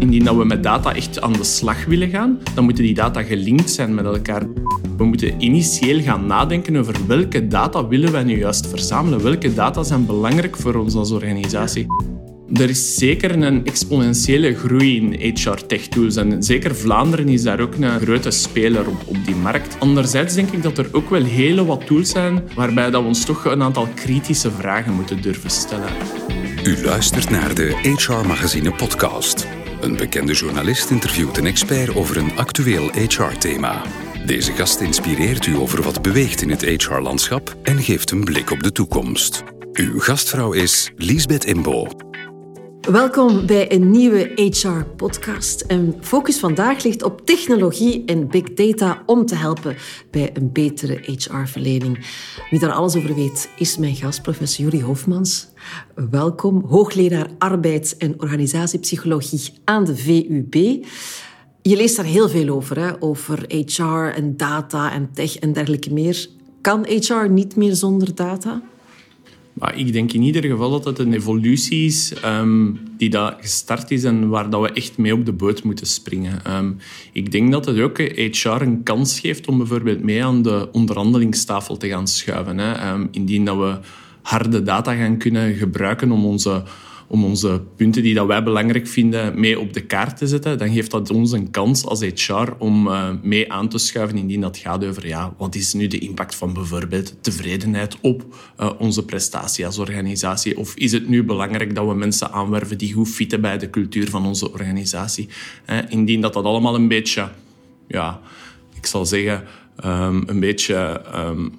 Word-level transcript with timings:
Indien 0.00 0.36
we 0.36 0.44
met 0.44 0.62
data 0.62 0.94
echt 0.94 1.20
aan 1.20 1.32
de 1.32 1.44
slag 1.44 1.84
willen 1.84 2.08
gaan, 2.08 2.38
dan 2.54 2.64
moeten 2.64 2.84
die 2.84 2.94
data 2.94 3.22
gelinkt 3.22 3.70
zijn 3.70 3.94
met 3.94 4.04
elkaar. 4.04 4.46
We 4.96 5.04
moeten 5.04 5.42
initieel 5.42 6.00
gaan 6.02 6.26
nadenken 6.26 6.76
over 6.76 6.94
welke 7.06 7.46
data 7.46 7.86
willen 7.86 8.12
wij 8.12 8.22
nu 8.22 8.38
juist 8.38 8.66
verzamelen. 8.66 9.22
Welke 9.22 9.54
data 9.54 9.82
zijn 9.82 10.06
belangrijk 10.06 10.56
voor 10.56 10.74
ons 10.74 10.94
als 10.94 11.10
organisatie. 11.10 11.86
Er 12.52 12.68
is 12.68 12.94
zeker 12.94 13.42
een 13.42 13.66
exponentiële 13.66 14.54
groei 14.54 14.96
in 14.96 15.34
HR-tech 15.34 15.86
tools. 15.86 16.16
En 16.16 16.42
zeker 16.42 16.74
Vlaanderen 16.74 17.28
is 17.28 17.42
daar 17.42 17.60
ook 17.60 17.74
een 17.74 18.00
grote 18.00 18.30
speler 18.30 18.88
op, 18.88 19.02
op 19.06 19.16
die 19.24 19.34
markt. 19.34 19.76
Anderzijds 19.78 20.34
denk 20.34 20.50
ik 20.50 20.62
dat 20.62 20.78
er 20.78 20.88
ook 20.92 21.10
wel 21.10 21.24
hele 21.24 21.64
wat 21.64 21.86
tools 21.86 22.10
zijn 22.10 22.42
waarbij 22.54 22.90
dat 22.90 23.02
we 23.02 23.08
ons 23.08 23.24
toch 23.24 23.44
een 23.44 23.62
aantal 23.62 23.88
kritische 23.94 24.50
vragen 24.50 24.92
moeten 24.92 25.22
durven 25.22 25.50
stellen. 25.50 25.90
U 26.64 26.84
luistert 26.84 27.30
naar 27.30 27.54
de 27.54 27.94
HR 27.96 28.26
Magazine 28.26 28.70
podcast. 28.70 29.59
Een 29.80 29.96
bekende 29.96 30.32
journalist 30.32 30.90
interviewt 30.90 31.36
een 31.36 31.46
expert 31.46 31.94
over 31.94 32.16
een 32.16 32.36
actueel 32.36 32.90
HR-thema. 32.92 33.82
Deze 34.26 34.52
gast 34.52 34.80
inspireert 34.80 35.46
u 35.46 35.56
over 35.56 35.82
wat 35.82 36.02
beweegt 36.02 36.42
in 36.42 36.50
het 36.50 36.62
HR-landschap 36.62 37.56
en 37.62 37.82
geeft 37.82 38.10
een 38.10 38.24
blik 38.24 38.50
op 38.50 38.62
de 38.62 38.72
toekomst. 38.72 39.42
Uw 39.72 40.00
gastvrouw 40.00 40.52
is 40.52 40.90
Liesbeth 40.96 41.44
Imbo. 41.44 42.09
Welkom 42.90 43.46
bij 43.46 43.72
een 43.72 43.90
nieuwe 43.90 44.30
HR-podcast. 44.34 45.60
En 45.60 45.94
focus 46.00 46.38
vandaag 46.38 46.84
ligt 46.84 47.02
op 47.02 47.26
technologie 47.26 48.04
en 48.04 48.28
big 48.28 48.52
data 48.52 49.02
om 49.06 49.26
te 49.26 49.34
helpen 49.34 49.76
bij 50.10 50.30
een 50.34 50.52
betere 50.52 50.98
HR-verlening. 51.04 52.06
Wie 52.50 52.60
daar 52.60 52.72
alles 52.72 52.96
over 52.96 53.14
weet, 53.14 53.50
is 53.56 53.76
mijn 53.76 53.94
gast, 53.94 54.22
professor 54.22 54.64
Jurie 54.64 54.82
Hofmans. 54.82 55.48
Welkom, 56.10 56.64
hoogleraar 56.64 57.26
arbeids- 57.38 57.96
en 57.96 58.20
organisatiepsychologie 58.20 59.52
aan 59.64 59.84
de 59.84 59.96
VUB. 59.96 60.54
Je 61.62 61.76
leest 61.76 61.96
daar 61.96 62.04
heel 62.04 62.28
veel 62.28 62.48
over, 62.48 62.78
hè? 62.78 63.02
over 63.02 63.44
HR 63.48 64.16
en 64.16 64.36
data 64.36 64.92
en 64.92 65.10
tech 65.14 65.38
en 65.38 65.52
dergelijke 65.52 65.92
meer. 65.92 66.28
Kan 66.60 66.86
HR 66.86 67.28
niet 67.28 67.56
meer 67.56 67.74
zonder 67.74 68.14
data? 68.14 68.62
Maar 69.60 69.78
ik 69.78 69.92
denk 69.92 70.12
in 70.12 70.22
ieder 70.22 70.44
geval 70.44 70.70
dat 70.70 70.84
het 70.84 70.98
een 70.98 71.12
evolutie 71.12 71.86
is 71.86 72.12
um, 72.24 72.80
die 72.96 73.10
dat 73.10 73.36
gestart 73.40 73.90
is 73.90 74.04
en 74.04 74.28
waar 74.28 74.50
dat 74.50 74.60
we 74.60 74.72
echt 74.72 74.98
mee 74.98 75.12
op 75.12 75.24
de 75.24 75.32
boot 75.32 75.62
moeten 75.62 75.86
springen. 75.86 76.56
Um, 76.56 76.76
ik 77.12 77.32
denk 77.32 77.52
dat 77.52 77.66
het 77.66 77.80
ook 77.80 77.98
HR 77.98 78.48
een 78.48 78.82
kans 78.82 79.20
geeft 79.20 79.48
om 79.48 79.58
bijvoorbeeld 79.58 80.02
mee 80.02 80.24
aan 80.24 80.42
de 80.42 80.68
onderhandelingstafel 80.72 81.76
te 81.76 81.88
gaan 81.88 82.08
schuiven. 82.08 82.58
Hè. 82.58 82.92
Um, 82.92 83.08
indien 83.10 83.44
dat 83.44 83.56
we 83.56 83.78
harde 84.22 84.62
data 84.62 84.94
gaan 84.94 85.16
kunnen 85.16 85.54
gebruiken 85.54 86.12
om 86.12 86.24
onze 86.24 86.62
om 87.10 87.24
onze 87.24 87.62
punten 87.76 88.02
die 88.02 88.14
dat 88.14 88.26
wij 88.26 88.42
belangrijk 88.42 88.86
vinden 88.86 89.40
mee 89.40 89.60
op 89.60 89.72
de 89.72 89.80
kaart 89.80 90.16
te 90.16 90.26
zetten, 90.26 90.58
dan 90.58 90.72
geeft 90.72 90.90
dat 90.90 91.10
ons 91.10 91.32
een 91.32 91.50
kans 91.50 91.84
als 91.84 92.00
HR 92.00 92.48
om 92.58 92.86
uh, 92.86 93.08
mee 93.22 93.52
aan 93.52 93.68
te 93.68 93.78
schuiven 93.78 94.18
indien 94.18 94.40
dat 94.40 94.56
gaat 94.56 94.84
over 94.84 95.06
ja, 95.06 95.34
wat 95.38 95.54
is 95.54 95.72
nu 95.72 95.86
de 95.86 95.98
impact 95.98 96.34
van 96.34 96.52
bijvoorbeeld 96.52 97.14
tevredenheid 97.20 97.96
op 98.00 98.24
uh, 98.60 98.70
onze 98.78 99.04
prestatie 99.04 99.66
als 99.66 99.78
organisatie. 99.78 100.58
Of 100.58 100.74
is 100.74 100.92
het 100.92 101.08
nu 101.08 101.24
belangrijk 101.24 101.74
dat 101.74 101.86
we 101.86 101.94
mensen 101.94 102.32
aanwerven 102.32 102.78
die 102.78 102.92
goed 102.92 103.08
fitten 103.08 103.40
bij 103.40 103.58
de 103.58 103.70
cultuur 103.70 104.10
van 104.10 104.26
onze 104.26 104.52
organisatie. 104.52 105.28
Indien 105.88 106.20
dat 106.20 106.32
dat 106.32 106.44
allemaal 106.44 106.74
een 106.74 106.88
beetje, 106.88 107.28
ja, 107.88 108.20
ik 108.76 108.86
zal 108.86 109.06
zeggen, 109.06 109.44
um, 109.84 110.22
een 110.26 110.40
beetje... 110.40 111.02
Um, 111.14 111.52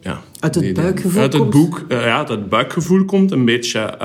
ja, 0.00 0.22
uit 0.40 0.54
het 0.54 0.74
buikgevoel 0.74 1.20
uit 1.20 1.32
het 1.32 1.42
komt? 1.42 1.52
Boek, 1.52 1.84
ja, 1.88 2.16
uit 2.16 2.28
het 2.28 2.48
buikgevoel 2.48 3.04
komt, 3.04 3.30
een 3.30 3.44
beetje... 3.44 3.98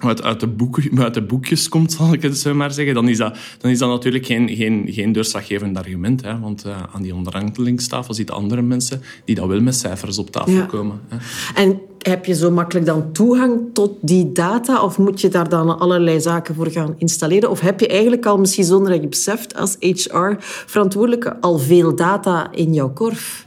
Wat 0.00 0.22
uit 0.22 0.40
de, 0.40 0.46
boek, 0.46 0.78
uit 0.98 1.14
de 1.14 1.22
boekjes 1.22 1.68
komt, 1.68 1.92
zal 1.92 2.12
ik 2.12 2.22
het 2.22 2.38
zo 2.38 2.54
maar 2.54 2.72
zeggen, 2.72 2.94
dan 2.94 3.08
is 3.08 3.18
dat, 3.18 3.38
dan 3.58 3.70
is 3.70 3.78
dat 3.78 3.88
natuurlijk 3.88 4.26
geen, 4.26 4.48
geen, 4.48 4.86
geen 4.90 5.12
doorslaggevend 5.12 5.78
argument. 5.78 6.22
Hè? 6.22 6.38
Want 6.38 6.66
uh, 6.66 6.82
aan 6.92 7.02
die 7.02 7.14
onderhandelingstafel 7.14 8.14
zitten 8.14 8.34
andere 8.34 8.62
mensen 8.62 9.02
die 9.24 9.34
dat 9.34 9.46
wel 9.46 9.60
met 9.60 9.74
cijfers 9.74 10.18
op 10.18 10.30
tafel 10.30 10.52
ja. 10.52 10.64
komen. 10.64 11.00
Hè? 11.08 11.16
En 11.62 11.80
heb 11.98 12.24
je 12.24 12.34
zo 12.34 12.50
makkelijk 12.50 12.86
dan 12.86 13.12
toegang 13.12 13.60
tot 13.72 13.92
die 14.00 14.32
data? 14.32 14.82
Of 14.82 14.98
moet 14.98 15.20
je 15.20 15.28
daar 15.28 15.48
dan 15.48 15.78
allerlei 15.78 16.20
zaken 16.20 16.54
voor 16.54 16.70
gaan 16.70 16.94
installeren? 16.98 17.50
Of 17.50 17.60
heb 17.60 17.80
je 17.80 17.88
eigenlijk 17.88 18.26
al, 18.26 18.38
misschien 18.38 18.64
zonder 18.64 18.92
dat 18.92 19.02
je 19.02 19.08
beseft, 19.08 19.56
als 19.56 19.76
HR-verantwoordelijke 19.80 21.40
al 21.40 21.58
veel 21.58 21.96
data 21.96 22.52
in 22.52 22.74
jouw 22.74 22.92
korf? 22.92 23.46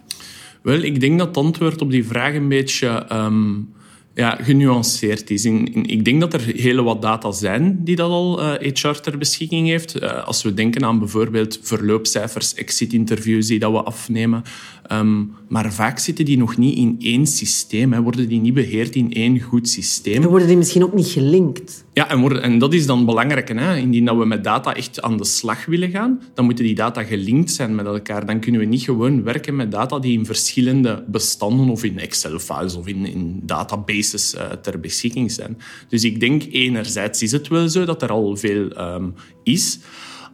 Wel, 0.62 0.82
ik 0.82 1.00
denk 1.00 1.18
dat 1.18 1.28
het 1.28 1.38
antwoord 1.38 1.82
op 1.82 1.92
die 1.92 2.06
vraag 2.06 2.34
een 2.34 2.48
beetje... 2.48 3.06
Um, 3.12 3.78
ja, 4.20 4.38
genuanceerd 4.42 5.30
is. 5.30 5.46
In, 5.46 5.86
ik 5.86 6.06
denk 6.06 6.20
dat 6.20 6.34
er 6.34 6.42
hele 6.42 6.84
wat 6.84 7.02
data 7.02 7.32
zijn 7.32 7.84
die 7.84 7.96
dat 7.96 8.10
al 8.10 8.42
uh, 8.42 8.74
HR 8.74 8.92
ter 8.92 9.18
beschikking 9.18 9.68
heeft. 9.68 10.02
Uh, 10.02 10.24
als 10.24 10.44
we 10.44 10.54
denken 10.54 10.86
aan 10.86 11.00
bijvoorbeeld 11.00 11.60
verloopcijfers, 11.62 12.54
exit-interviews 12.54 13.48
die 13.48 13.60
dat 13.60 13.72
we 13.72 13.84
afnemen. 13.84 14.44
Um, 14.92 15.32
maar 15.50 15.74
vaak 15.74 16.00
zitten 16.00 16.26
die 16.26 16.38
nog 16.38 16.58
niet 16.58 16.78
in 16.78 16.96
één 17.00 17.28
systeem. 17.28 17.94
Hè. 17.94 18.02
Worden 18.02 18.28
die 18.28 18.40
niet 18.40 18.54
beheerd 18.54 18.96
in 18.96 19.14
één 19.14 19.40
goed 19.40 19.70
systeem. 19.70 20.24
En 20.24 20.30
worden 20.30 20.48
die 20.48 20.58
misschien 20.58 20.84
ook 20.84 20.94
niet 20.94 21.08
gelinkt. 21.08 21.86
Ja, 21.94 22.10
en, 22.10 22.20
worden, 22.20 22.42
en 22.42 22.60
dat 22.60 22.74
is 22.74 22.86
dan 22.86 23.06
belangrijk. 23.06 23.48
Hè. 23.48 23.76
Indien 23.76 24.06
dat 24.06 24.18
we 24.18 24.26
met 24.26 24.44
data 24.44 24.74
echt 24.74 25.02
aan 25.02 25.18
de 25.18 25.26
slag 25.26 25.66
willen 25.66 25.90
gaan, 25.90 26.22
dan 26.34 26.46
moeten 26.46 26.66
die 26.66 26.76
data 26.76 27.04
gelinkt 27.04 27.52
zijn 27.52 27.76
met 27.76 27.86
elkaar. 27.86 28.26
Dan 28.26 28.40
kunnen 28.40 28.62
we 28.62 28.68
niet 28.68 28.82
gewoon 28.82 29.24
werken 29.24 29.56
met 29.56 29.72
data 29.72 30.00
die 30.00 30.18
in 30.18 30.26
verschillende 30.26 31.04
bestanden 31.08 31.70
of 31.70 31.84
in 31.84 32.00
Excel-files 32.00 32.76
of 32.76 32.88
in, 32.88 33.06
in 33.06 33.40
databases 33.44 34.36
uh, 34.36 34.42
ter 34.42 34.80
beschikking 34.80 35.32
zijn. 35.32 35.58
Dus 35.88 36.04
ik 36.04 36.20
denk 36.20 36.44
enerzijds 36.52 37.22
is 37.22 37.32
het 37.32 37.48
wel 37.48 37.70
zo 37.70 37.86
dat 37.86 38.02
er 38.02 38.12
al 38.12 38.36
veel 38.36 38.94
um, 38.96 39.14
is. 39.44 39.80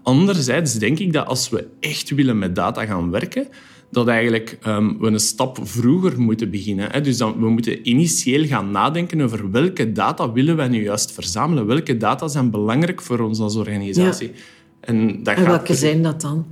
Anderzijds 0.04 0.74
denk 0.74 1.00
ik 1.00 1.14
dat 1.14 1.28
als 1.28 1.50
we 1.50 1.68
echt 1.80 2.10
willen 2.10 2.40
met 2.40 2.56
data 2.56 2.86
gaan 2.86 3.12
werken, 3.12 3.48
dat 3.90 4.08
eigenlijk 4.08 4.58
um, 4.68 4.98
we 5.00 5.08
een 5.08 5.20
stap 5.20 5.60
vroeger 5.62 6.22
moeten 6.22 6.50
beginnen. 6.50 6.92
Hè. 6.92 7.02
Dus 7.02 7.18
dan, 7.18 7.40
we 7.40 7.50
moeten 7.50 7.90
initieel 7.90 8.46
gaan 8.46 8.72
nadenken 8.72 9.22
over 9.22 9.52
welke 9.52 9.92
data 9.92 10.32
willen 10.32 10.56
wij 10.56 10.68
nu 10.68 10.84
juist 10.84 11.12
verzamelen. 11.12 11.66
Welke 11.66 11.98
data 11.98 12.28
zijn 12.28 12.50
belangrijk 12.50 13.02
voor 13.02 13.20
ons 13.20 13.40
als 13.40 13.56
organisatie. 13.56 14.28
Ja. 14.28 14.40
En, 14.80 15.24
dat 15.24 15.36
en 15.36 15.44
gaat 15.44 15.48
welke 15.48 15.74
zijn 15.74 16.02
dat 16.02 16.22
dan? 16.22 16.46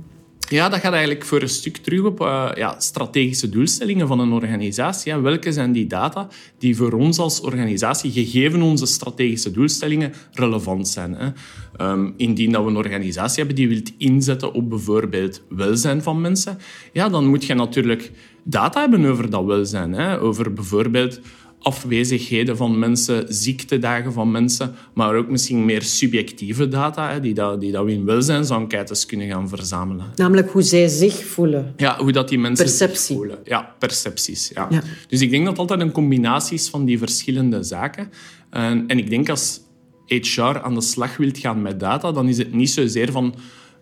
Ja, 0.48 0.68
dat 0.68 0.80
gaat 0.80 0.92
eigenlijk 0.92 1.24
voor 1.24 1.42
een 1.42 1.48
stuk 1.48 1.76
terug 1.76 2.02
op 2.02 2.20
uh, 2.20 2.50
ja, 2.54 2.80
strategische 2.80 3.48
doelstellingen 3.48 4.06
van 4.06 4.20
een 4.20 4.32
organisatie. 4.32 5.16
Welke 5.16 5.52
zijn 5.52 5.72
die 5.72 5.86
data 5.86 6.28
die 6.58 6.76
voor 6.76 6.92
ons 6.92 7.18
als 7.18 7.40
organisatie, 7.40 8.12
gegeven 8.12 8.62
onze 8.62 8.86
strategische 8.86 9.50
doelstellingen, 9.50 10.12
relevant 10.32 10.88
zijn? 10.88 11.14
Hè? 11.14 11.28
Um, 11.90 12.14
indien 12.16 12.52
dat 12.52 12.64
we 12.64 12.70
een 12.70 12.76
organisatie 12.76 13.36
hebben 13.38 13.56
die 13.56 13.68
wilt 13.68 13.92
inzetten 13.98 14.52
op 14.52 14.68
bijvoorbeeld 14.70 15.42
welzijn 15.48 16.02
van 16.02 16.20
mensen, 16.20 16.58
ja, 16.92 17.08
dan 17.08 17.26
moet 17.26 17.44
je 17.44 17.54
natuurlijk 17.54 18.10
data 18.44 18.80
hebben 18.80 19.04
over 19.04 19.30
dat 19.30 19.44
welzijn. 19.44 19.92
Hè? 19.92 20.20
Over 20.20 20.52
bijvoorbeeld 20.52 21.20
afwezigheden 21.64 22.56
van 22.56 22.78
mensen, 22.78 23.24
ziektedagen 23.28 24.12
van 24.12 24.30
mensen, 24.30 24.74
maar 24.94 25.14
ook 25.14 25.28
misschien 25.28 25.64
meer 25.64 25.82
subjectieve 25.82 26.68
data, 26.68 27.10
hè, 27.10 27.20
die, 27.20 27.34
dat, 27.34 27.60
die 27.60 27.72
dat 27.72 27.84
we 27.84 27.92
in 27.92 28.04
welzijnsenquêtes 28.04 29.06
kunnen 29.06 29.28
gaan 29.28 29.48
verzamelen. 29.48 30.06
Namelijk 30.16 30.50
hoe 30.50 30.62
zij 30.62 30.88
zich 30.88 31.24
voelen. 31.24 31.74
Ja, 31.76 31.98
hoe 31.98 32.12
dat 32.12 32.28
die 32.28 32.38
mensen 32.38 32.64
Perceptie. 32.64 32.98
zich 32.98 33.16
voelen. 33.16 33.38
Ja, 33.44 33.74
percepties. 33.78 34.50
Ja. 34.54 34.66
ja. 34.70 34.82
Dus 35.08 35.20
ik 35.20 35.30
denk 35.30 35.42
dat 35.42 35.52
het 35.52 35.60
altijd 35.60 35.80
een 35.80 35.92
combinatie 35.92 36.54
is 36.54 36.68
van 36.68 36.84
die 36.84 36.98
verschillende 36.98 37.62
zaken. 37.62 38.10
En, 38.50 38.84
en 38.86 38.98
ik 38.98 39.10
denk 39.10 39.28
als 39.28 39.60
HR 40.06 40.42
aan 40.42 40.74
de 40.74 40.80
slag 40.80 41.16
wilt 41.16 41.38
gaan 41.38 41.62
met 41.62 41.80
data, 41.80 42.12
dan 42.12 42.28
is 42.28 42.38
het 42.38 42.52
niet 42.52 42.70
zozeer 42.70 43.12
van 43.12 43.34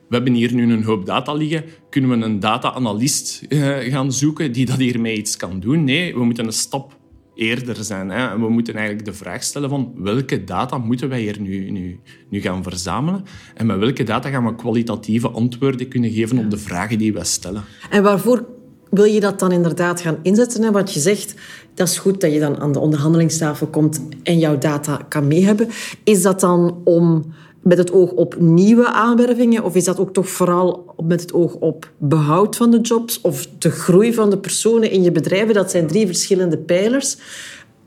we 0.09 0.19
hebben 0.19 0.35
hier 0.35 0.55
nu 0.55 0.73
een 0.73 0.85
hoop 0.85 1.07
data 1.07 1.33
liggen, 1.33 1.65
kunnen 1.91 2.11
we 2.19 2.25
een 2.25 2.41
data-analyst 2.41 3.43
uh, 3.49 3.79
gaan 3.79 4.13
zoeken 4.13 4.53
die 4.53 4.67
dat 4.67 4.77
hiermee 4.77 5.17
iets 5.17 5.37
kan 5.37 5.61
doen? 5.61 5.85
Nee, 5.85 6.15
we 6.15 6.25
moeten 6.25 6.47
een 6.47 6.53
stap 6.53 7.01
eerder 7.35 7.85
zijn. 7.85 8.11
Hè. 8.11 8.29
En 8.29 8.41
we 8.41 8.49
moeten 8.49 8.75
eigenlijk 8.75 9.05
de 9.05 9.13
vraag 9.13 9.43
stellen 9.43 9.69
van 9.69 9.93
welke 9.97 10.45
data 10.45 10.79
moeten 10.79 11.09
wij 11.09 11.21
hier 11.21 11.41
nu, 11.41 11.71
nu, 11.71 12.01
nu 12.29 12.41
gaan 12.41 12.63
verzamelen 12.63 13.25
en 13.55 13.67
met 13.67 13.79
welke 13.79 14.03
data 14.03 14.29
gaan 14.29 14.45
we 14.45 14.55
kwalitatieve 14.55 15.29
antwoorden 15.29 15.89
kunnen 15.89 16.11
geven 16.11 16.39
op 16.39 16.51
de 16.51 16.59
vragen 16.59 16.99
die 16.99 17.13
wij 17.13 17.25
stellen. 17.25 17.65
En 17.91 18.03
waarvoor 18.03 18.47
wil 18.91 19.05
je 19.05 19.21
dat 19.21 19.39
dan 19.39 19.53
inderdaad 19.53 20.01
gaan 20.01 20.19
inzetten? 20.23 20.63
Hè? 20.63 20.71
Want 20.71 20.95
je 20.95 21.01
zegt, 21.01 21.35
dat 21.75 21.89
is 21.89 21.99
goed 21.99 22.21
dat 22.21 22.33
je 22.33 22.41
dan 22.41 22.61
aan 22.61 22.73
de 22.73 22.79
onderhandelingstafel 22.79 23.67
komt 23.67 24.03
en 24.23 24.39
jouw 24.39 24.59
data 24.59 25.01
kan 25.09 25.27
meehebben. 25.27 25.69
Is 26.05 26.23
dat 26.23 26.41
dan 26.41 26.81
om 26.85 27.33
met 27.63 27.79
het 27.79 27.93
oog 27.93 28.11
op 28.11 28.37
nieuwe 28.39 28.87
aanwervingen? 28.87 29.65
Of 29.65 29.75
is 29.75 29.85
dat 29.85 29.99
ook 29.99 30.13
toch 30.13 30.29
vooral 30.29 30.95
met 31.05 31.21
het 31.21 31.33
oog 31.33 31.55
op 31.55 31.91
behoud 31.99 32.57
van 32.57 32.71
de 32.71 32.81
jobs 32.81 33.21
of 33.21 33.47
de 33.59 33.71
groei 33.71 34.15
van 34.15 34.31
de 34.31 34.39
personen 34.39 34.91
in 34.91 35.03
je 35.03 35.13
bedrijven? 35.13 35.55
Dat 35.55 35.71
zijn 35.71 35.87
drie 35.87 36.07
verschillende 36.07 36.59
pijlers. 36.59 37.17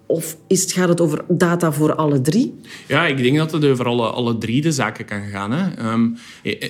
Of 0.08 0.38
is 0.48 0.62
het, 0.62 0.72
gaat 0.72 0.90
het 0.90 1.02
over 1.02 1.26
data 1.28 1.72
voor 1.72 1.96
alle 1.96 2.22
drie? 2.22 2.54
Ja, 2.88 3.08
ik 3.08 3.18
denk 3.18 3.38
dat 3.38 3.52
het 3.52 3.66
over 3.66 3.86
alle, 3.86 4.08
alle 4.08 4.38
drie 4.38 4.62
de 4.62 4.72
zaken 4.72 5.06
kan 5.06 5.22
gaan. 5.22 5.52
Hè. 5.52 5.92
Um, 5.92 6.18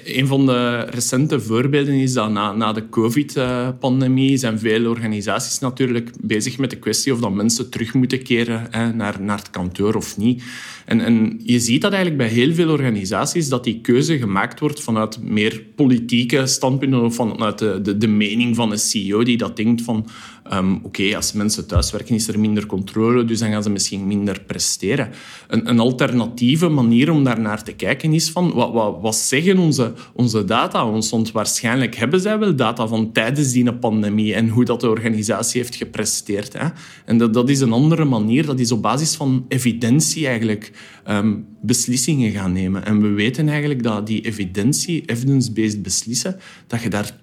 een 0.03 0.27
van 0.27 0.45
de 0.45 0.79
recente 0.79 1.39
voorbeelden 1.39 1.93
is 1.93 2.13
dat 2.13 2.31
na, 2.31 2.51
na 2.51 2.73
de 2.73 2.89
COVID-pandemie 2.89 4.37
zijn 4.37 4.59
veel 4.59 4.89
organisaties 4.89 5.59
natuurlijk 5.59 6.11
bezig 6.21 6.57
met 6.57 6.69
de 6.69 6.75
kwestie 6.75 7.13
of 7.13 7.19
dat 7.19 7.33
mensen 7.33 7.69
terug 7.69 7.93
moeten 7.93 8.23
keren 8.23 8.67
hè, 8.69 8.93
naar, 8.93 9.21
naar 9.21 9.37
het 9.37 9.49
kantoor 9.49 9.95
of 9.95 10.17
niet. 10.17 10.43
En, 10.85 11.01
en 11.01 11.39
je 11.43 11.59
ziet 11.59 11.81
dat 11.81 11.93
eigenlijk 11.93 12.23
bij 12.23 12.31
heel 12.41 12.53
veel 12.53 12.69
organisaties 12.69 13.49
dat 13.49 13.63
die 13.63 13.81
keuze 13.81 14.17
gemaakt 14.17 14.59
wordt 14.59 14.81
vanuit 14.81 15.21
meer 15.21 15.63
politieke 15.75 16.47
standpunten 16.47 17.03
of 17.03 17.15
vanuit 17.15 17.57
de, 17.57 17.81
de, 17.81 17.97
de 17.97 18.07
mening 18.07 18.55
van 18.55 18.71
een 18.71 18.79
CEO 18.79 19.23
die 19.23 19.37
dat 19.37 19.55
denkt 19.55 19.81
van 19.81 20.07
um, 20.53 20.80
oké, 20.83 21.15
als 21.15 21.33
mensen 21.33 21.68
thuiswerken 21.68 22.15
is 22.15 22.27
er 22.27 22.39
minder 22.39 22.65
controle, 22.65 23.25
dus 23.25 23.39
dan 23.39 23.51
gaan 23.51 23.63
ze 23.63 23.69
misschien 23.69 24.07
minder 24.07 24.42
presteren. 24.42 25.09
Een, 25.47 25.69
een 25.69 25.80
alternatieve 25.80 26.68
manier 26.68 27.12
om 27.12 27.24
daar 27.24 27.39
naar 27.39 27.63
te 27.63 27.74
kijken 27.74 28.13
is 28.13 28.30
van 28.30 28.53
wat, 28.53 28.97
wat, 29.01 29.15
zeggen 29.15 29.57
onze, 29.57 29.94
onze 30.13 30.45
data 30.45 30.89
ons? 30.89 31.09
Want 31.09 31.31
waarschijnlijk 31.31 31.95
hebben 31.95 32.19
zij 32.19 32.39
wel 32.39 32.56
data 32.56 32.88
van 32.88 33.12
tijdens 33.12 33.51
die 33.51 33.74
pandemie 33.74 34.33
en 34.33 34.50
hoe 34.50 34.65
dat 34.65 34.81
de 34.81 34.89
organisatie 34.89 35.62
heeft 35.62 35.75
gepresteerd. 35.75 36.53
Hè? 36.53 36.68
En 37.06 37.18
dat, 37.18 37.33
dat 37.33 37.50
is 37.50 37.59
een 37.59 37.71
andere 37.71 38.06
manier, 38.06 38.45
dat 38.45 38.59
is 38.59 38.71
op 38.71 38.81
basis 38.81 39.15
van 39.15 39.45
evidentie 39.47 40.27
eigenlijk 40.27 40.71
um, 41.09 41.45
beslissingen 41.62 42.31
gaan 42.31 42.51
nemen. 42.51 42.86
En 42.86 43.01
we 43.01 43.07
weten 43.07 43.50
eigenlijk 43.50 43.83
dat 43.83 44.07
die 44.07 44.21
evidentie, 44.21 45.03
evidence-based 45.06 45.81
beslissen, 45.81 46.36
dat 46.68 46.81
je 46.81 46.89
daar 46.89 47.19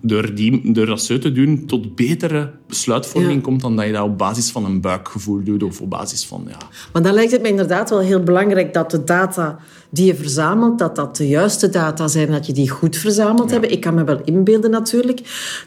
door, 0.00 0.34
die, 0.34 0.72
door 0.72 0.86
dat 0.86 1.02
zo 1.02 1.18
te 1.18 1.32
doen 1.32 1.66
tot 1.66 1.94
betere 1.94 2.50
besluitvorming 2.66 3.42
komt 3.42 3.60
dan 3.60 3.76
dat 3.76 3.86
je 3.86 3.92
dat 3.92 4.02
op 4.02 4.18
basis 4.18 4.50
van 4.50 4.64
een 4.64 4.80
buikgevoel 4.80 5.42
doet 5.42 5.62
of 5.62 5.80
op 5.80 5.90
basis 5.90 6.26
van... 6.26 6.44
Ja. 6.48 6.56
Maar 6.92 7.02
dan 7.02 7.14
lijkt 7.14 7.32
het 7.32 7.42
me 7.42 7.48
inderdaad 7.48 7.90
wel 7.90 8.00
heel 8.00 8.22
belangrijk 8.22 8.74
dat 8.74 8.90
de 8.90 9.04
data 9.04 9.58
die 9.90 10.06
je 10.06 10.14
verzamelt, 10.14 10.78
dat 10.78 10.96
dat 10.96 11.16
de 11.16 11.28
juiste 11.28 11.68
data 11.68 12.08
zijn, 12.08 12.30
dat 12.30 12.46
je 12.46 12.52
die 12.52 12.70
goed 12.70 12.96
verzameld 12.96 13.50
hebt. 13.50 13.70
Ik 13.70 13.80
kan 13.80 13.94
me 13.94 14.04
wel 14.04 14.20
inbeelden 14.24 14.70
natuurlijk 14.70 15.20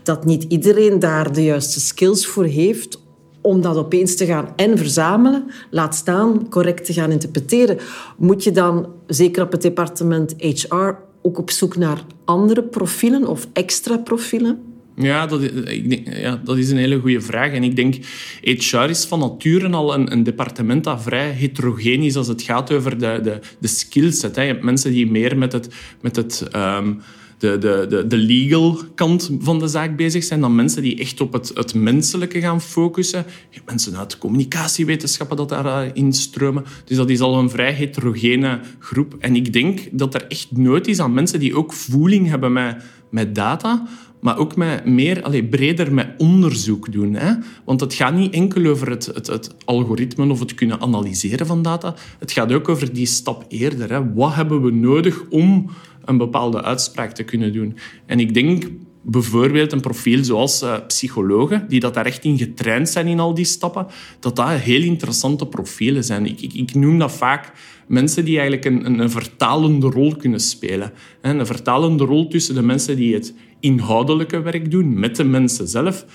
dat 0.03 0.25
niet 0.25 0.43
iedereen 0.43 0.99
daar 0.99 1.33
de 1.33 1.43
juiste 1.43 1.79
skills 1.79 2.27
voor 2.27 2.45
heeft 2.45 3.01
om 3.41 3.61
dat 3.61 3.77
opeens 3.77 4.15
te 4.15 4.25
gaan 4.25 4.47
en 4.55 4.77
verzamelen, 4.77 5.51
laat 5.69 5.95
staan 5.95 6.49
correct 6.49 6.85
te 6.85 6.93
gaan 6.93 7.11
interpreteren. 7.11 7.77
Moet 8.17 8.43
je 8.43 8.51
dan, 8.51 8.87
zeker 9.07 9.43
op 9.43 9.51
het 9.51 9.61
departement 9.61 10.35
HR, 10.37 10.95
ook 11.23 11.37
op 11.37 11.49
zoek 11.49 11.75
naar 11.77 12.05
andere 12.25 12.63
profielen 12.63 13.27
of 13.27 13.47
extra 13.53 13.97
profielen? 13.97 14.59
Ja 14.95 15.25
dat, 15.25 15.41
ik 15.65 15.89
denk, 15.89 16.15
ja, 16.15 16.41
dat 16.43 16.57
is 16.57 16.69
een 16.69 16.77
hele 16.77 16.99
goede 16.99 17.21
vraag. 17.21 17.51
En 17.51 17.63
ik 17.63 17.75
denk, 17.75 17.95
HR 18.41 18.89
is 18.89 19.05
van 19.05 19.19
nature 19.19 19.69
al 19.69 19.93
een, 19.93 20.11
een 20.11 20.23
departement 20.23 20.83
dat 20.83 21.01
vrij 21.01 21.29
heterogeen 21.29 22.01
is 22.01 22.15
als 22.15 22.27
het 22.27 22.41
gaat 22.41 22.71
over 22.71 22.97
de, 22.97 23.19
de, 23.23 23.39
de 23.59 23.67
skillset. 23.67 24.35
Je 24.35 24.41
hebt 24.41 24.63
mensen 24.63 24.91
die 24.91 25.11
meer 25.11 25.37
met 25.37 25.51
het, 25.51 25.67
met 26.01 26.15
het 26.15 26.47
um, 26.55 27.01
de, 27.43 27.57
de, 27.57 27.85
de, 27.89 28.07
de 28.07 28.17
legal 28.17 28.77
kant 28.95 29.31
van 29.39 29.59
de 29.59 29.67
zaak 29.67 29.95
bezig 29.95 30.23
zijn 30.23 30.41
dan 30.41 30.55
mensen 30.55 30.81
die 30.81 30.99
echt 30.99 31.21
op 31.21 31.33
het, 31.33 31.51
het 31.53 31.73
menselijke 31.73 32.39
gaan 32.39 32.61
focussen. 32.61 33.25
Je 33.27 33.55
hebt 33.55 33.69
mensen 33.69 33.97
uit 33.97 34.17
communicatiewetenschappen 34.17 35.37
dat 35.37 35.49
daarin 35.49 36.13
stromen. 36.13 36.63
Dus 36.85 36.97
dat 36.97 37.09
is 37.09 37.19
al 37.19 37.39
een 37.39 37.49
vrij 37.49 37.71
heterogene 37.71 38.59
groep. 38.79 39.15
En 39.19 39.35
ik 39.35 39.53
denk 39.53 39.79
dat 39.91 40.13
er 40.13 40.27
echt 40.27 40.47
nood 40.51 40.87
is 40.87 40.99
aan 40.99 41.13
mensen 41.13 41.39
die 41.39 41.55
ook 41.55 41.73
voeling 41.73 42.27
hebben 42.27 42.53
met, 42.53 42.83
met 43.09 43.35
data, 43.35 43.87
maar 44.19 44.37
ook 44.37 44.55
met 44.55 44.85
meer, 44.85 45.23
allez, 45.23 45.49
breder 45.49 45.93
met 45.93 46.07
onderzoek 46.17 46.91
doen. 46.91 47.13
Hè? 47.13 47.33
Want 47.65 47.79
het 47.79 47.93
gaat 47.93 48.15
niet 48.15 48.33
enkel 48.33 48.65
over 48.65 48.89
het, 48.89 49.05
het, 49.05 49.27
het, 49.27 49.55
algoritme 49.65 50.31
of 50.31 50.39
het 50.39 50.53
kunnen 50.53 50.81
analyseren 50.81 51.47
van 51.47 51.61
data. 51.61 51.95
Het 52.19 52.31
gaat 52.31 52.51
ook 52.51 52.69
over 52.69 52.93
die 52.93 53.05
stap 53.05 53.45
eerder. 53.47 53.91
Hè? 53.91 54.13
Wat 54.13 54.33
hebben 54.33 54.61
we 54.61 54.71
nodig 54.71 55.23
om 55.29 55.69
een 56.05 56.17
bepaalde 56.17 56.63
uitspraak 56.63 57.11
te 57.11 57.23
kunnen 57.23 57.53
doen? 57.53 57.77
En 58.05 58.19
ik 58.19 58.33
denk 58.33 58.63
bijvoorbeeld 59.03 59.71
een 59.71 59.81
profiel 59.81 60.23
zoals 60.23 60.63
uh, 60.63 60.75
psychologen, 60.87 61.65
die 61.67 61.79
dat 61.79 61.93
daar 61.93 62.05
echt 62.05 62.23
in 62.23 62.37
getraind 62.37 62.89
zijn 62.89 63.07
in 63.07 63.19
al 63.19 63.33
die 63.33 63.45
stappen, 63.45 63.87
dat 64.19 64.35
dat 64.35 64.49
heel 64.49 64.81
interessante 64.81 65.47
profielen 65.47 66.03
zijn. 66.03 66.25
Ik, 66.25 66.41
ik, 66.41 66.53
ik 66.53 66.73
noem 66.73 66.99
dat 66.99 67.11
vaak 67.11 67.51
mensen 67.87 68.25
die 68.25 68.39
eigenlijk 68.39 68.65
een, 68.65 68.85
een, 68.85 68.99
een, 68.99 69.11
vertalende 69.11 69.87
rol 69.87 70.15
kunnen 70.15 70.39
spelen. 70.39 70.91
Een 71.21 71.45
vertalende 71.45 72.05
rol 72.05 72.27
tussen 72.27 72.55
de 72.55 72.61
mensen 72.61 72.95
die 72.95 73.13
het 73.13 73.33
inhoudelijke 73.59 74.41
werk 74.41 74.71
doen 74.71 74.99
met 74.99 75.15
de 75.15 75.23
mensen 75.23 75.67
zelf 75.67 76.05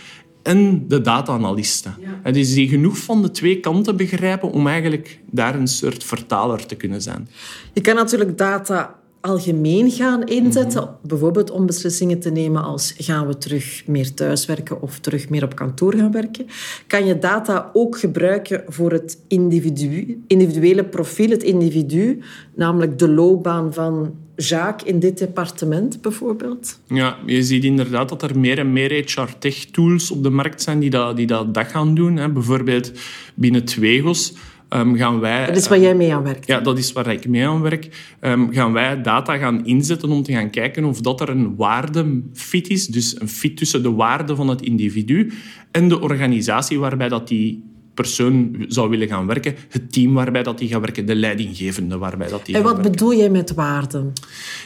en 0.43 0.89
de 0.89 1.01
data-analisten. 1.01 1.95
Ja. 2.25 2.31
Dus 2.31 2.55
die 2.55 2.69
genoeg 2.69 2.99
van 2.99 3.23
de 3.23 3.31
twee 3.31 3.61
kanten 3.61 3.97
begrijpen 3.97 4.51
om 4.51 4.67
eigenlijk 4.67 5.21
daar 5.31 5.55
een 5.55 5.67
soort 5.67 6.05
vertaler 6.05 6.67
te 6.67 6.75
kunnen 6.75 7.03
zijn. 7.03 7.29
Je 7.73 7.81
kan 7.81 7.95
natuurlijk 7.95 8.39
data 8.39 8.99
algemeen 9.21 9.91
gaan 9.91 10.25
inzetten, 10.27 10.83
mhm. 10.83 11.09
bijvoorbeeld 11.09 11.51
om 11.51 11.67
beslissingen 11.67 12.19
te 12.19 12.31
nemen 12.31 12.63
als 12.63 12.95
gaan 12.99 13.27
we 13.27 13.39
terug 13.39 13.83
meer 13.87 14.15
thuiswerken 14.15 14.83
of 14.83 14.99
terug 14.99 15.29
meer 15.29 15.45
op 15.45 15.55
kantoor 15.55 15.95
gaan 15.95 16.13
werken, 16.13 16.47
kan 16.87 17.07
je 17.07 17.19
data 17.19 17.71
ook 17.73 17.99
gebruiken 17.99 18.65
voor 18.67 18.93
het 18.93 19.19
individu, 19.29 20.23
individuele 20.27 20.85
profiel, 20.85 21.31
het 21.31 21.43
individu, 21.43 22.21
namelijk 22.55 22.99
de 22.99 23.09
loopbaan 23.09 23.73
van 23.73 24.15
Jacques 24.37 24.93
in 24.93 24.99
dit 24.99 25.19
departement 25.19 26.03
bijvoorbeeld? 26.03 26.81
Ja, 26.87 27.17
je 27.27 27.43
ziet 27.43 27.65
inderdaad 27.65 28.09
dat 28.09 28.23
er 28.23 28.39
meer 28.39 28.59
en 28.59 28.73
meer 28.73 28.91
HR-tech-tools 28.91 30.11
op 30.11 30.23
de 30.23 30.31
markt 30.31 30.63
zijn 30.63 30.79
die 30.79 30.91
dat, 30.91 31.17
die 31.17 31.27
dat, 31.27 31.55
dat 31.55 31.67
gaan 31.67 31.95
doen. 31.95 32.33
Bijvoorbeeld 32.33 32.93
binnen 33.35 33.65
Twegos 33.65 34.35
um, 34.71 34.97
gaan 34.97 35.21
wij... 35.21 35.47
Dat 35.47 35.57
is 35.57 35.69
waar 35.69 35.81
jij 35.81 35.95
mee 35.95 36.15
aan 36.15 36.23
werkt? 36.23 36.47
Ja, 36.47 36.61
dat 36.61 36.79
is 36.79 36.93
waar 36.93 37.07
ik 37.07 37.29
mee 37.29 37.49
aan 37.49 37.61
werk. 37.61 38.17
Um, 38.21 38.53
gaan 38.53 38.73
wij 38.73 39.03
data 39.03 39.37
gaan 39.37 39.67
inzetten 39.67 40.11
om 40.11 40.23
te 40.23 40.33
gaan 40.33 40.51
kijken 40.51 40.85
of 40.85 41.01
dat 41.01 41.21
er 41.21 41.29
een 41.29 41.57
waardefit 41.57 42.69
is. 42.69 42.87
Dus 42.87 43.21
een 43.21 43.29
fit 43.29 43.57
tussen 43.57 43.83
de 43.83 43.93
waarde 43.93 44.37
van 44.37 44.49
het 44.49 44.63
individu 44.63 45.33
en 45.71 45.89
de 45.89 46.01
organisatie 46.01 46.79
waarbij 46.79 47.09
dat 47.09 47.29
die 47.29 47.68
persoon 47.99 48.65
zou 48.69 48.91
willen 48.91 49.09
gaan 49.09 49.27
werken, 49.27 49.55
het 49.69 49.93
team 49.93 50.15
waarbij 50.15 50.43
dat 50.43 50.59
die 50.59 50.69
gaat 50.69 50.81
werken, 50.81 51.07
de 51.07 51.15
leidinggevende 51.15 51.99
waarbij 51.99 52.29
dat 52.29 52.47
die 52.47 52.55
En 52.55 52.63
wat 52.63 52.83
bedoel 52.83 53.15
jij 53.15 53.31
met 53.31 53.55
waarden? 53.55 54.13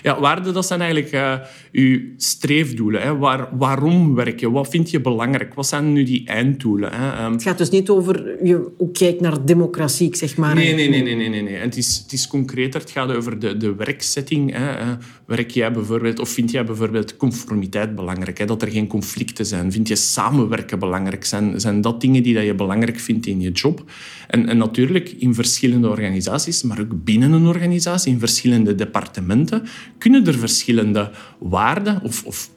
Ja, 0.02 0.20
waarden 0.20 0.54
dat 0.54 0.66
zijn 0.66 0.80
eigenlijk 0.80 1.12
uh, 1.12 1.34
uw 1.72 2.00
streefdoelen. 2.16 3.02
Hè. 3.02 3.16
Waar, 3.16 3.48
waarom 3.58 4.14
werk 4.14 4.40
je? 4.40 4.50
Wat 4.50 4.68
vind 4.68 4.90
je 4.90 5.00
belangrijk? 5.00 5.54
Wat 5.54 5.66
zijn 5.66 5.92
nu 5.92 6.04
die 6.04 6.26
einddoelen? 6.26 6.92
Hè? 6.92 7.24
Um, 7.24 7.32
het 7.32 7.42
gaat 7.42 7.58
dus 7.58 7.70
niet 7.70 7.88
over 7.88 8.44
je, 8.46 8.70
hoe 8.76 8.90
kijk 8.90 9.20
naar 9.20 9.44
democratie, 9.44 10.16
zeg 10.16 10.36
maar. 10.36 10.54
Nee, 10.54 10.74
nee, 10.74 10.88
nee. 10.88 11.02
nee, 11.02 11.14
nee, 11.14 11.28
nee, 11.28 11.42
nee. 11.42 11.56
En 11.56 11.62
het, 11.62 11.76
is, 11.76 12.00
het 12.02 12.12
is 12.12 12.26
concreter. 12.26 12.80
Het 12.80 12.90
gaat 12.90 13.10
over 13.10 13.38
de, 13.38 13.56
de 13.56 13.74
werksetting. 13.74 14.52
Hè. 14.56 14.80
Uh, 14.80 14.92
werk 15.26 15.50
jij 15.50 15.72
bijvoorbeeld, 15.72 16.18
of 16.18 16.28
vind 16.28 16.50
jij 16.50 16.64
bijvoorbeeld 16.64 17.16
conformiteit 17.16 17.94
belangrijk? 17.94 18.38
Hè? 18.38 18.44
Dat 18.44 18.62
er 18.62 18.70
geen 18.70 18.86
conflicten 18.86 19.46
zijn? 19.46 19.72
Vind 19.72 19.88
je 19.88 19.96
samenwerken 19.96 20.78
belangrijk? 20.78 21.24
Zijn, 21.24 21.60
zijn 21.60 21.80
dat 21.80 22.00
dingen 22.00 22.22
die 22.22 22.34
dat 22.34 22.44
je 22.44 22.54
belangrijk 22.54 23.00
vindt 23.00 23.21
in 23.26 23.40
je 23.40 23.50
job. 23.50 23.90
En, 24.28 24.48
en 24.48 24.58
natuurlijk 24.58 25.14
in 25.18 25.34
verschillende 25.34 25.88
organisaties, 25.88 26.62
maar 26.62 26.80
ook 26.80 27.04
binnen 27.04 27.32
een 27.32 27.46
organisatie, 27.46 28.12
in 28.12 28.18
verschillende 28.18 28.74
departementen, 28.74 29.62
kunnen 29.98 30.26
er 30.26 30.38
verschillende 30.38 31.10
waarden 31.38 32.02
of, 32.02 32.24
of 32.24 32.50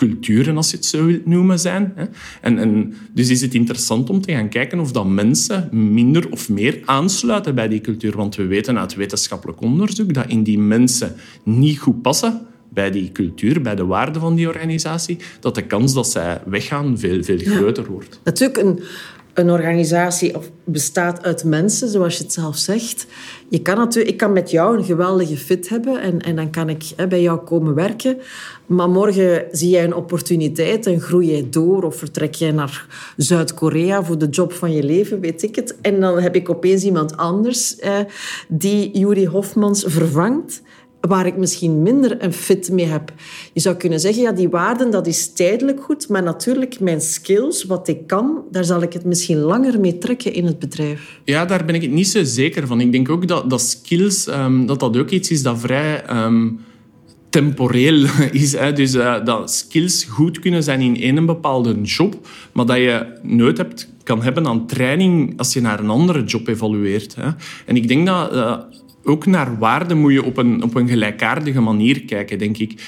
culturen, 0.00 0.56
als 0.56 0.70
je 0.70 0.76
het 0.76 0.86
zo 0.86 1.06
wilt 1.06 1.26
noemen, 1.26 1.58
zijn. 1.58 1.94
En, 2.40 2.58
en, 2.58 2.94
dus 3.14 3.28
is 3.28 3.40
het 3.40 3.54
interessant 3.54 4.10
om 4.10 4.20
te 4.20 4.32
gaan 4.32 4.48
kijken 4.48 4.78
of 4.78 4.92
dat 4.92 5.06
mensen 5.06 5.68
minder 5.92 6.30
of 6.30 6.48
meer 6.48 6.80
aansluiten 6.84 7.54
bij 7.54 7.68
die 7.68 7.80
cultuur. 7.80 8.16
Want 8.16 8.36
we 8.36 8.46
weten 8.46 8.78
uit 8.78 8.94
wetenschappelijk 8.94 9.60
onderzoek 9.60 10.14
dat 10.14 10.28
in 10.28 10.42
die 10.42 10.58
mensen 10.58 11.14
niet 11.44 11.78
goed 11.78 12.02
passen 12.02 12.40
bij 12.68 12.90
die 12.90 13.12
cultuur, 13.12 13.62
bij 13.62 13.74
de 13.74 13.84
waarden 13.84 14.20
van 14.20 14.34
die 14.34 14.48
organisatie, 14.48 15.18
dat 15.40 15.54
de 15.54 15.66
kans 15.66 15.94
dat 15.94 16.10
zij 16.10 16.40
weggaan 16.46 16.98
veel, 16.98 17.22
veel 17.22 17.38
groter 17.38 17.86
wordt. 17.90 18.20
Natuurlijk, 18.24 18.58
een 18.58 18.80
een 19.34 19.50
organisatie 19.50 20.34
bestaat 20.64 21.22
uit 21.22 21.44
mensen, 21.44 21.88
zoals 21.88 22.16
je 22.16 22.22
het 22.22 22.32
zelf 22.32 22.56
zegt. 22.56 23.06
Je 23.48 23.62
kan 23.62 23.76
natuurlijk, 23.76 24.12
ik 24.12 24.18
kan 24.18 24.32
met 24.32 24.50
jou 24.50 24.78
een 24.78 24.84
geweldige 24.84 25.36
fit 25.36 25.68
hebben 25.68 26.00
en, 26.00 26.20
en 26.20 26.36
dan 26.36 26.50
kan 26.50 26.68
ik 26.68 26.84
bij 27.08 27.22
jou 27.22 27.38
komen 27.38 27.74
werken. 27.74 28.18
Maar 28.66 28.88
morgen 28.88 29.44
zie 29.52 29.70
jij 29.70 29.84
een 29.84 29.94
opportuniteit 29.94 30.86
en 30.86 31.00
groei 31.00 31.30
jij 31.30 31.46
door 31.50 31.82
of 31.82 31.96
vertrek 31.96 32.34
jij 32.34 32.50
naar 32.50 32.86
Zuid-Korea 33.16 34.04
voor 34.04 34.18
de 34.18 34.28
job 34.28 34.52
van 34.52 34.72
je 34.72 34.82
leven, 34.82 35.20
weet 35.20 35.42
ik 35.42 35.56
het. 35.56 35.76
En 35.80 36.00
dan 36.00 36.20
heb 36.20 36.34
ik 36.34 36.50
opeens 36.50 36.84
iemand 36.84 37.16
anders 37.16 37.76
eh, 37.76 37.98
die 38.48 38.98
Yuri 38.98 39.26
Hofmans 39.26 39.84
vervangt 39.86 40.62
waar 41.00 41.26
ik 41.26 41.36
misschien 41.36 41.82
minder 41.82 42.24
een 42.24 42.32
fit 42.32 42.70
mee 42.72 42.86
heb. 42.86 43.12
Je 43.52 43.60
zou 43.60 43.76
kunnen 43.76 44.00
zeggen, 44.00 44.22
ja, 44.22 44.32
die 44.32 44.48
waarden, 44.48 44.90
dat 44.90 45.06
is 45.06 45.32
tijdelijk 45.32 45.82
goed, 45.82 46.08
maar 46.08 46.22
natuurlijk 46.22 46.80
mijn 46.80 47.00
skills, 47.00 47.64
wat 47.64 47.88
ik 47.88 48.06
kan, 48.06 48.42
daar 48.50 48.64
zal 48.64 48.82
ik 48.82 48.92
het 48.92 49.04
misschien 49.04 49.38
langer 49.38 49.80
mee 49.80 49.98
trekken 49.98 50.32
in 50.32 50.44
het 50.44 50.58
bedrijf. 50.58 51.20
Ja, 51.24 51.44
daar 51.44 51.64
ben 51.64 51.74
ik 51.74 51.82
het 51.82 51.90
niet 51.90 52.08
zo 52.08 52.24
zeker 52.24 52.66
van. 52.66 52.80
Ik 52.80 52.92
denk 52.92 53.08
ook 53.08 53.28
dat, 53.28 53.50
dat 53.50 53.60
skills, 53.60 54.26
um, 54.26 54.66
dat 54.66 54.80
dat 54.80 54.96
ook 54.96 55.10
iets 55.10 55.30
is 55.30 55.42
dat 55.42 55.58
vrij... 55.58 56.10
Um, 56.10 56.60
temporeel 57.30 58.06
is. 58.32 58.52
Hè. 58.52 58.72
Dus 58.72 58.94
uh, 58.94 59.24
dat 59.24 59.52
skills 59.52 60.04
goed 60.04 60.38
kunnen 60.38 60.62
zijn 60.62 60.80
in 60.80 60.96
één 60.96 61.26
bepaalde 61.26 61.80
job, 61.80 62.28
maar 62.52 62.66
dat 62.66 62.76
je 62.76 63.06
nooit 63.22 63.56
hebt, 63.56 63.88
kan 64.02 64.22
hebben 64.22 64.46
aan 64.46 64.66
training 64.66 65.38
als 65.38 65.52
je 65.52 65.60
naar 65.60 65.80
een 65.80 65.90
andere 65.90 66.24
job 66.24 66.48
evolueert. 66.48 67.14
Hè. 67.14 67.30
En 67.66 67.76
ik 67.76 67.88
denk 67.88 68.06
dat... 68.06 68.34
Uh, 68.34 68.56
ook 69.04 69.26
naar 69.26 69.58
waarde 69.58 69.94
moet 69.94 70.12
je 70.12 70.24
op 70.24 70.36
een, 70.36 70.62
op 70.62 70.74
een 70.74 70.88
gelijkaardige 70.88 71.60
manier 71.60 72.04
kijken, 72.04 72.38
denk 72.38 72.58
ik. 72.58 72.82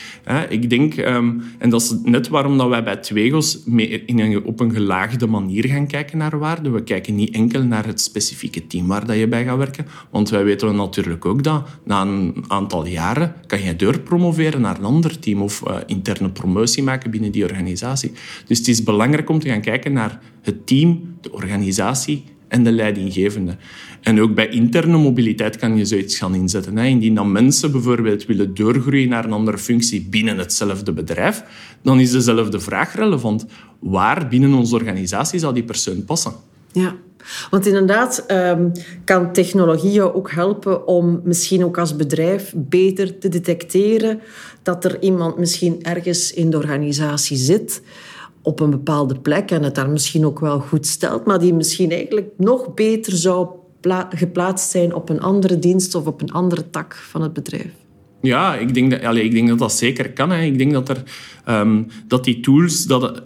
Ik 0.49 0.71
denk, 0.71 0.95
ehm, 0.95 1.31
en 1.59 1.71
dat 1.71 1.81
is 1.81 1.95
net 2.03 2.29
waarom 2.29 2.59
dat 2.59 2.69
wij 2.69 2.85
bij 2.85 2.97
Twegos 2.97 3.63
in 4.07 4.19
een, 4.19 4.45
op 4.45 4.61
een 4.61 4.73
gelaagde 4.73 5.27
manier 5.27 5.67
gaan 5.67 5.87
kijken 5.87 6.19
naar 6.19 6.39
waarde. 6.39 6.71
We 6.71 6.83
kijken 6.83 7.15
niet 7.15 7.35
enkel 7.35 7.63
naar 7.63 7.87
het 7.87 8.01
specifieke 8.01 8.67
team 8.67 8.87
waar 8.87 9.07
dat 9.07 9.17
je 9.17 9.29
bij 9.29 9.45
gaat 9.45 9.59
werken, 9.59 9.87
want 10.11 10.31
wij 10.31 10.45
weten 10.45 10.77
natuurlijk 10.77 11.25
ook 11.25 11.43
dat 11.43 11.69
na 11.85 12.03
een 12.03 12.45
aantal 12.49 12.87
jaren 12.87 13.35
kan 13.47 13.63
je 13.63 13.77
doorpromoveren 13.77 14.61
naar 14.61 14.79
een 14.79 14.85
ander 14.85 15.19
team 15.19 15.43
of 15.43 15.63
uh, 15.69 15.77
interne 15.87 16.31
promotie 16.31 16.83
maken 16.83 17.11
binnen 17.11 17.33
die 17.33 17.45
organisatie. 17.45 18.13
Dus 18.47 18.59
het 18.59 18.69
is 18.69 18.83
belangrijk 18.83 19.31
om 19.31 19.39
te 19.39 19.49
gaan 19.49 19.61
kijken 19.61 19.93
naar 19.93 20.21
het 20.43 20.67
team, 20.67 21.17
de 21.21 21.33
organisatie 21.33 22.25
en 22.53 22.65
de 22.65 22.73
leidinggevende. 22.73 23.57
En 24.01 24.21
ook 24.21 24.35
bij 24.35 24.49
interne 24.49 24.97
mobiliteit 24.99 25.57
kan 25.57 25.77
je 25.77 25.85
zoiets 25.85 26.19
gaan 26.19 26.35
inzetten. 26.35 26.79
Indien 26.79 27.15
dan 27.15 27.33
mensen 27.33 27.73
bijvoorbeeld 27.73 28.27
willen 28.27 28.55
doorgroeien 28.55 29.09
naar 29.09 29.25
een 29.25 29.33
andere 29.33 29.59
functie 29.59 30.07
binnen 30.11 30.39
hetzelfde 30.39 30.93
bedrijf, 30.93 31.45
dan 31.83 32.01
is 32.01 32.11
dezelfde 32.11 32.61
vraag 32.61 32.95
relevant. 32.95 33.47
Waar 33.79 34.29
binnen 34.29 34.55
onze 34.55 34.75
organisatie 34.75 35.39
zal 35.39 35.53
die 35.53 35.65
persoon 35.65 36.05
passen? 36.05 36.33
Ja, 36.73 36.95
want 37.51 37.67
inderdaad 37.67 38.25
um, 38.31 38.73
kan 39.05 39.33
technologie 39.33 40.15
ook 40.15 40.31
helpen 40.31 40.87
om 40.87 41.21
misschien 41.25 41.65
ook 41.65 41.79
als 41.79 41.97
bedrijf 41.97 42.53
beter 42.57 43.19
te 43.19 43.29
detecteren 43.29 44.21
dat 44.63 44.85
er 44.85 45.03
iemand 45.03 45.39
misschien 45.39 45.83
ergens 45.83 46.33
in 46.33 46.51
de 46.51 46.57
organisatie 46.57 47.37
zit 47.37 47.83
op 48.43 48.61
een 48.61 48.71
bepaalde 48.71 49.21
plek 49.21 49.51
en 49.51 49.63
het 49.63 49.75
daar 49.75 49.91
misschien 49.91 50.27
ook 50.27 50.41
wel 50.41 50.61
goed 50.61 50.87
stelt, 50.87 51.27
maar 51.27 51.39
die 51.39 51.55
misschien 51.55 51.91
eigenlijk 51.91 52.31
nog 52.37 52.75
beter 52.75 53.13
zou 53.13 53.49
geplaatst 54.11 54.71
zijn 54.71 54.95
op 54.95 55.09
een 55.09 55.21
andere 55.21 55.59
dienst 55.59 55.95
of 55.95 56.07
op 56.07 56.23
een 56.23 56.33
andere 56.33 56.71
tak 56.71 56.95
van 56.95 57.23
het 57.23 57.33
bedrijf. 57.33 57.73
Ja, 58.21 58.55
ik 58.55 58.75
denk 58.75 58.91
dat 58.91 59.03
allez, 59.03 59.25
ik 59.25 59.33
denk 59.33 59.49
dat, 59.49 59.59
dat 59.59 59.73
zeker 59.73 60.13
kan. 60.13 60.31
Hè. 60.31 60.43
Ik 60.43 60.59
denk 60.59 60.73
dat, 60.73 60.89
er, 60.89 61.03
um, 61.49 61.87
dat 62.07 62.25
die 62.25 62.41
tools 62.41 62.85
dat, 62.85 63.23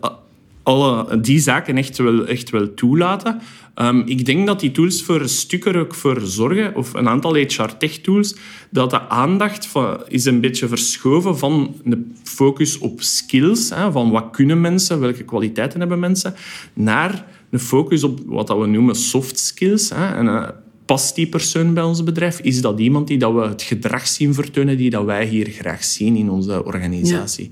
alle 0.66 1.20
die 1.20 1.38
zaken 1.38 1.76
echt 1.76 1.98
wel, 1.98 2.26
echt 2.26 2.50
wel 2.50 2.74
toelaten. 2.74 3.40
Um, 3.74 4.02
ik 4.06 4.24
denk 4.24 4.46
dat 4.46 4.60
die 4.60 4.70
tools 4.70 5.02
voor 5.02 5.20
een 5.20 5.28
stuk 5.28 5.64
er 5.64 5.78
ook 5.78 5.94
voor 5.94 6.20
zorgen, 6.20 6.74
of 6.74 6.94
een 6.94 7.08
aantal 7.08 7.34
HR-tech-tools, 7.34 8.36
dat 8.70 8.90
de 8.90 9.08
aandacht 9.08 9.66
van, 9.66 10.02
is 10.08 10.24
een 10.24 10.40
beetje 10.40 10.68
verschoven 10.68 11.38
van 11.38 11.74
de 11.84 12.06
focus 12.22 12.78
op 12.78 13.02
skills, 13.02 13.70
hè, 13.70 13.92
van 13.92 14.10
wat 14.10 14.28
kunnen 14.30 14.60
mensen, 14.60 15.00
welke 15.00 15.24
kwaliteiten 15.24 15.80
hebben 15.80 15.98
mensen, 15.98 16.34
naar 16.72 17.24
een 17.50 17.60
focus 17.60 18.04
op 18.04 18.20
wat 18.26 18.48
we 18.48 18.66
noemen 18.66 18.94
soft 18.94 19.38
skills. 19.38 19.90
Hè, 19.90 20.14
en, 20.14 20.26
uh, 20.26 20.48
past 20.84 21.14
die 21.14 21.28
persoon 21.28 21.74
bij 21.74 21.82
ons 21.82 22.04
bedrijf? 22.04 22.40
Is 22.40 22.60
dat 22.60 22.80
iemand 22.80 23.08
die 23.08 23.18
dat 23.18 23.32
we 23.32 23.40
het 23.40 23.62
gedrag 23.62 24.06
zien 24.06 24.34
vertonen 24.34 24.76
die 24.76 24.90
dat 24.90 25.04
wij 25.04 25.26
hier 25.26 25.50
graag 25.50 25.84
zien 25.84 26.16
in 26.16 26.30
onze 26.30 26.64
organisatie? 26.64 27.50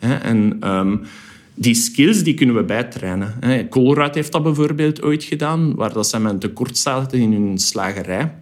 Ja. 0.00 0.22
En... 0.22 0.68
Um, 0.68 1.00
die 1.54 1.74
skills 1.74 2.22
die 2.22 2.34
kunnen 2.34 2.54
we 2.54 2.64
bijtrainen. 2.64 3.34
Colruyt 3.70 4.14
heeft 4.14 4.32
dat 4.32 4.42
bijvoorbeeld 4.42 5.02
ooit 5.02 5.24
gedaan, 5.24 5.74
waar 5.74 5.92
dat 5.92 6.08
zij 6.08 6.20
met 6.20 6.32
een 6.32 6.38
tekort 6.38 6.78
zaten 6.78 7.18
in 7.18 7.32
hun 7.32 7.58
slagerij. 7.58 8.32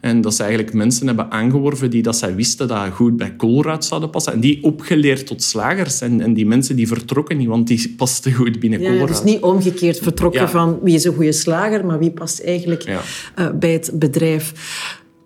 En 0.00 0.20
dat 0.20 0.34
ze 0.34 0.42
eigenlijk 0.42 0.72
mensen 0.72 1.06
hebben 1.06 1.30
aangeworven 1.30 1.90
die 1.90 2.02
dat 2.02 2.16
zij 2.16 2.34
wisten 2.34 2.68
dat 2.68 2.88
goed 2.92 3.16
bij 3.16 3.36
Colruyt 3.36 3.84
zouden 3.84 4.10
passen. 4.10 4.32
En 4.32 4.40
die 4.40 4.62
opgeleerd 4.62 5.26
tot 5.26 5.42
slagers. 5.42 6.00
En, 6.00 6.20
en 6.20 6.34
die 6.34 6.46
mensen 6.46 6.76
die 6.76 6.88
vertrokken 6.88 7.36
niet, 7.36 7.48
want 7.48 7.66
die 7.66 7.94
pasten 7.96 8.32
goed 8.32 8.60
binnen 8.60 8.80
ja, 8.80 9.06
Dus 9.06 9.22
niet 9.22 9.40
omgekeerd 9.40 9.98
vertrokken 9.98 10.48
van 10.48 10.78
wie 10.82 10.94
is 10.94 11.04
een 11.04 11.14
goede 11.14 11.32
slager, 11.32 11.86
maar 11.86 11.98
wie 11.98 12.10
past 12.10 12.40
eigenlijk 12.40 12.86
uh, 12.86 13.50
bij 13.50 13.72
het 13.72 13.90
bedrijf. 13.94 14.52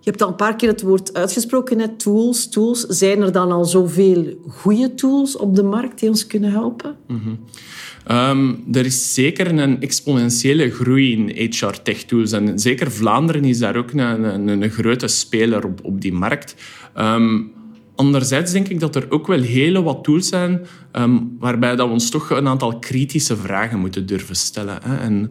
Je 0.04 0.10
hebt 0.10 0.22
al 0.22 0.28
een 0.28 0.36
paar 0.36 0.56
keer 0.56 0.68
het 0.68 0.82
woord 0.82 1.14
uitgesproken, 1.14 1.76
net 1.76 1.98
tools, 1.98 2.48
tools. 2.48 2.80
Zijn 2.80 3.22
er 3.22 3.32
dan 3.32 3.52
al 3.52 3.64
zoveel 3.64 4.38
goede 4.48 4.94
tools 4.94 5.36
op 5.36 5.56
de 5.56 5.62
markt 5.62 6.00
die 6.00 6.08
ons 6.08 6.26
kunnen 6.26 6.50
helpen? 6.50 6.96
Mm 7.06 7.38
er 8.72 8.84
is 8.84 9.14
zeker 9.14 9.58
een 9.58 9.80
exponentiële 9.80 10.70
groei 10.70 11.12
in 11.12 11.50
HR-tech-tools. 11.50 12.32
En 12.32 12.58
zeker 12.58 12.90
Vlaanderen 12.90 13.44
is 13.44 13.58
daar 13.58 13.76
ook 13.76 13.92
een, 13.92 14.24
een, 14.24 14.48
een 14.48 14.70
grote 14.70 15.08
speler 15.08 15.64
op, 15.64 15.80
op 15.82 16.00
die 16.00 16.12
markt. 16.12 16.54
Um, 16.98 17.52
Anderzijds 17.96 18.52
denk 18.52 18.68
ik 18.68 18.80
dat 18.80 18.96
er 18.96 19.06
ook 19.08 19.26
wel 19.26 19.40
hele 19.40 19.82
wat 19.82 20.04
tools 20.04 20.28
zijn 20.28 20.66
ehm, 20.92 21.18
waarbij 21.38 21.76
dat 21.76 21.86
we 21.86 21.92
ons 21.92 22.10
toch 22.10 22.30
een 22.30 22.48
aantal 22.48 22.78
kritische 22.78 23.36
vragen 23.36 23.78
moeten 23.78 24.06
durven 24.06 24.36
stellen. 24.36 24.78
Hè. 24.82 24.96
En 24.96 25.30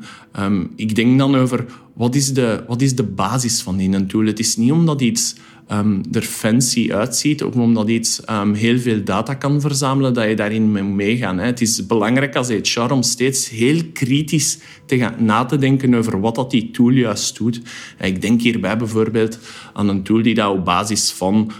ik 0.76 0.96
denk 0.96 1.18
dan 1.18 1.36
over 1.36 1.66
wat 1.94 2.16
is, 2.16 2.34
de, 2.34 2.64
wat 2.68 2.82
is 2.82 2.96
de 2.96 3.04
basis 3.04 3.62
van 3.62 3.78
die 3.78 3.92
een 3.92 4.08
tool? 4.08 4.26
Het 4.26 4.40
is 4.40 4.56
niet 4.58 4.72
omdat 4.72 5.02
iets 5.02 5.36
um, 5.72 6.02
er 6.12 6.22
fancy 6.22 6.94
uitziet 6.94 7.44
of 7.44 7.56
omdat 7.56 7.90
iets 7.90 8.22
heel 8.54 8.80
veel 8.80 9.04
data 9.04 9.34
kan 9.34 9.62
verzamelen 9.62 10.14
dat 10.14 10.30
je 10.30 10.36
daarin 10.36 10.72
mee 10.72 10.84
meegaan. 10.84 11.38
Hè. 11.38 11.46
Het 11.46 11.62
is 11.62 11.86
belangrijk 11.86 12.36
als 12.36 12.50
HR 12.50 12.92
om 12.92 13.02
steeds 13.02 13.50
heel 13.50 13.82
kritisch 13.94 14.60
te 14.86 14.98
gaan 14.98 15.16
na 15.26 15.46
te 15.46 15.58
denken 15.58 15.94
over 15.94 16.20
wat 16.20 16.36
dat 16.36 16.52
die 16.52 16.72
tool 16.72 16.90
juist 16.90 17.38
doet. 17.38 17.62
ik 18.00 18.22
denk 18.22 18.42
hierbij 18.42 18.78
bijvoorbeeld 18.78 19.40
aan 19.74 19.90
een 19.90 20.04
tool 20.04 20.22
die 20.22 20.34
dat 20.34 20.52
op 20.52 20.66
basis 20.66 21.12
van 21.12 21.52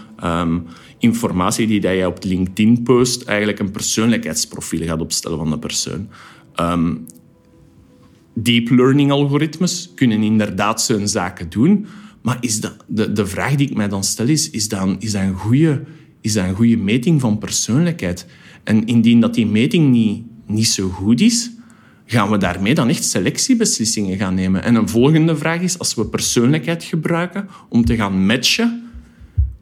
informatie 0.98 1.66
die 1.66 1.88
je 1.88 2.06
op 2.06 2.24
LinkedIn 2.24 2.82
post 2.82 3.22
eigenlijk 3.22 3.58
een 3.58 3.70
persoonlijkheidsprofiel 3.70 4.86
gaat 4.86 5.00
opstellen 5.00 5.38
van 5.38 5.50
de 5.50 5.58
persoon. 5.58 6.08
Deep 8.34 8.70
learning 8.70 9.10
algoritmes 9.10 9.92
kunnen 9.94 10.22
inderdaad 10.22 10.82
zo'n 10.82 11.08
zaken 11.08 11.50
doen, 11.50 11.86
maar 12.22 12.36
is 12.40 12.60
dat, 12.60 12.84
de, 12.86 13.12
de 13.12 13.26
vraag 13.26 13.54
die 13.54 13.68
ik 13.68 13.76
mij 13.76 13.88
dan 13.88 14.04
stel 14.04 14.26
is, 14.28 14.50
is 14.50 14.68
dat, 14.68 14.96
is 14.98 15.12
dat 15.12 15.22
een 15.22 15.34
goede 15.34 15.82
is 16.24 16.32
dat 16.32 16.44
een 16.44 16.54
goede 16.54 16.76
meting 16.76 17.20
van 17.20 17.38
persoonlijkheid? 17.38 18.26
En 18.62 18.86
indien 18.86 19.20
dat 19.20 19.34
die 19.34 19.46
meting 19.46 19.90
niet, 19.90 20.22
niet 20.46 20.66
zo 20.66 20.88
goed 20.88 21.20
is, 21.20 21.50
gaan 22.06 22.30
we 22.30 22.36
daarmee 22.36 22.74
dan 22.74 22.88
echt 22.88 23.04
selectiebeslissingen 23.04 24.16
gaan 24.16 24.34
nemen? 24.34 24.62
En 24.62 24.74
een 24.74 24.88
volgende 24.88 25.36
vraag 25.36 25.60
is, 25.60 25.78
als 25.78 25.94
we 25.94 26.06
persoonlijkheid 26.06 26.84
gebruiken 26.84 27.48
om 27.68 27.84
te 27.84 27.96
gaan 27.96 28.26
matchen 28.26 28.83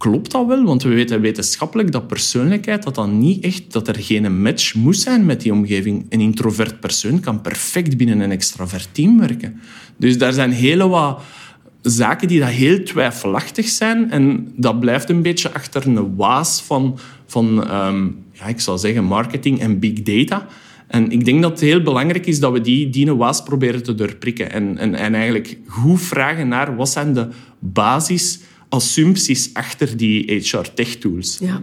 klopt 0.03 0.31
dat 0.31 0.47
wel? 0.47 0.65
Want 0.65 0.83
we 0.83 0.89
weten 0.89 1.21
wetenschappelijk 1.21 1.93
dat 1.93 2.07
persoonlijkheid, 2.07 2.83
dat, 2.83 2.95
dan 2.95 3.19
niet 3.19 3.45
echt, 3.45 3.73
dat 3.73 3.89
er 3.89 3.97
geen 3.99 4.43
match 4.43 4.75
moet 4.75 4.97
zijn 4.97 5.27
met 5.27 5.41
die 5.41 5.53
omgeving. 5.53 6.07
Een 6.09 6.21
introvert 6.21 6.81
persoon 6.81 7.21
kan 7.21 7.41
perfect 7.41 7.97
binnen 7.97 8.21
een 8.21 8.31
extravert 8.31 8.89
team 8.93 9.19
werken. 9.19 9.61
Dus 9.97 10.19
daar 10.19 10.33
zijn 10.33 10.51
hele 10.51 10.89
wat 10.89 11.23
zaken 11.83 12.29
die 12.29 12.41
dat 12.41 12.49
heel 12.49 12.83
twijfelachtig 12.83 13.69
zijn. 13.69 14.11
En 14.11 14.53
dat 14.57 14.81
blijft 14.81 15.11
een 15.11 15.23
beetje 15.23 15.53
achter 15.53 15.87
een 15.87 16.17
waas 16.17 16.63
van, 16.63 16.99
van 17.27 17.67
ehm, 17.69 18.07
ja, 18.33 18.47
ik 18.47 18.61
zou 18.61 18.79
zeggen, 18.79 19.05
marketing 19.05 19.61
en 19.61 19.79
big 19.79 20.03
data. 20.03 20.47
En 20.89 21.11
ik 21.11 21.25
denk 21.25 21.43
dat 21.43 21.51
het 21.51 21.61
heel 21.61 21.83
belangrijk 21.83 22.27
is 22.27 22.41
dat 22.41 22.53
we 22.53 22.61
die, 22.61 22.91
die 22.91 23.15
waas 23.15 23.43
proberen 23.43 23.83
te 23.83 23.95
doorprikken. 23.95 24.53
En, 24.53 24.79
en, 24.79 24.95
en 24.95 25.15
eigenlijk 25.15 25.59
goed 25.67 26.01
vragen 26.01 26.49
naar 26.49 26.77
wat 26.77 26.91
zijn 26.91 27.15
de 27.15 27.29
basis 27.59 28.41
assumpties 28.73 29.51
achter 29.53 29.97
die 29.97 30.33
HR-tech-tools. 30.33 31.39
Ja, 31.41 31.63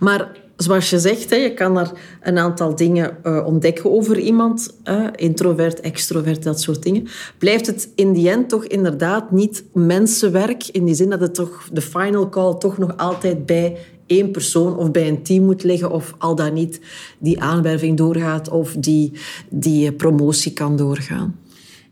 maar 0.00 0.36
zoals 0.56 0.90
je 0.90 0.98
zegt, 0.98 1.30
je 1.30 1.54
kan 1.54 1.74
daar 1.74 1.92
een 2.20 2.38
aantal 2.38 2.76
dingen 2.76 3.24
eh, 3.24 3.46
ontdekken 3.46 3.90
over 3.90 4.18
iemand. 4.18 4.78
introvert, 5.14 5.80
extrovert, 5.80 6.42
dat 6.42 6.60
soort 6.60 6.82
dingen. 6.82 7.08
Blijft 7.38 7.66
het 7.66 7.88
in 7.94 8.12
die 8.12 8.30
end 8.30 8.48
toch 8.48 8.64
inderdaad 8.64 9.30
niet 9.30 9.64
mensenwerk? 9.72 10.66
In 10.66 10.84
die 10.84 10.94
zin 10.94 11.10
dat 11.10 11.20
het 11.20 11.34
toch 11.34 11.68
de 11.72 11.80
final 11.80 12.28
call 12.28 12.58
toch 12.58 12.78
nog 12.78 12.96
altijd 12.96 13.46
bij 13.46 13.76
één 14.10 14.30
persoon 14.30 14.76
of 14.76 14.90
bij 14.90 15.08
een 15.08 15.22
team 15.22 15.44
moet 15.44 15.62
liggen 15.62 15.90
of 15.90 16.14
al 16.18 16.34
dan 16.34 16.52
niet 16.52 16.80
die 17.18 17.40
aanwerving 17.40 17.96
doorgaat 17.96 18.48
of 18.48 18.72
die, 18.72 19.12
die 19.48 19.92
promotie 19.92 20.52
kan 20.52 20.76
doorgaan? 20.76 21.38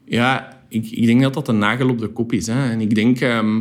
Ja, 0.04 0.62
ik, 0.68 0.90
ik 0.90 1.06
denk 1.06 1.22
dat 1.22 1.34
dat 1.34 1.48
een 1.48 1.58
nagel 1.58 1.88
op 1.88 1.98
de 1.98 2.08
kop 2.08 2.32
is. 2.32 2.46
Hè. 2.46 2.70
En 2.70 2.80
ik 2.80 2.94
denk... 2.94 3.20
Ehm, 3.20 3.60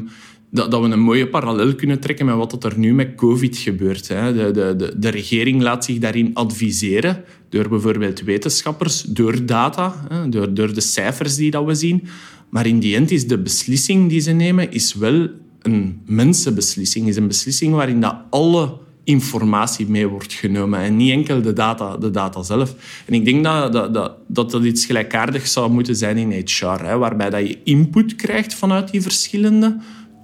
dat, 0.51 0.71
dat 0.71 0.81
we 0.81 0.87
een 0.87 0.99
mooie 0.99 1.27
parallel 1.27 1.75
kunnen 1.75 1.99
trekken 1.99 2.25
met 2.25 2.35
wat 2.35 2.63
er 2.63 2.77
nu 2.77 2.93
met 2.93 3.15
COVID 3.15 3.57
gebeurt. 3.57 4.07
Hè. 4.07 4.33
De, 4.33 4.75
de, 4.75 4.93
de, 4.97 5.09
regering 5.09 5.61
laat 5.61 5.85
zich 5.85 5.97
daarin 5.97 6.31
adviseren 6.33 7.23
door 7.49 7.69
bijvoorbeeld 7.69 8.21
wetenschappers, 8.21 9.01
door 9.01 9.45
data, 9.45 10.05
hè, 10.09 10.29
door, 10.29 10.53
door 10.53 10.73
de 10.73 10.81
cijfers 10.81 11.35
die 11.35 11.51
dat 11.51 11.65
we 11.65 11.75
zien. 11.75 12.03
Maar 12.49 12.65
in 12.65 12.79
die 12.79 12.95
end 12.95 13.11
is 13.11 13.27
de 13.27 13.37
beslissing 13.37 14.09
die 14.09 14.19
ze 14.19 14.31
nemen 14.31 14.71
is 14.71 14.93
wel 14.93 15.27
een 15.61 16.01
mensenbeslissing. 16.05 17.07
is 17.07 17.15
een 17.15 17.27
beslissing 17.27 17.73
waarin 17.73 18.01
dat 18.01 18.15
alle 18.29 18.77
informatie 19.03 19.87
mee 19.87 20.07
wordt 20.07 20.33
genomen 20.33 20.79
en 20.79 20.97
niet 20.97 21.11
enkel 21.11 21.41
de 21.41 21.53
data, 21.53 21.97
de 21.97 22.11
data 22.11 22.43
zelf. 22.43 22.75
En 23.05 23.13
ik 23.13 23.25
denk 23.25 23.43
dat 23.43 23.73
dat, 23.73 23.93
dat, 23.93 24.17
dat, 24.27 24.51
dat 24.51 24.63
iets 24.63 24.85
gelijkaardigs 24.85 25.53
zou 25.53 25.71
moeten 25.71 25.95
zijn 25.95 26.17
in 26.17 26.43
HR, 26.45 26.65
hè, 26.65 26.97
waarbij 26.97 27.29
dat 27.29 27.47
je 27.47 27.59
input 27.63 28.15
krijgt 28.15 28.53
vanuit 28.53 28.91
die 28.91 29.01
verschillende 29.01 29.77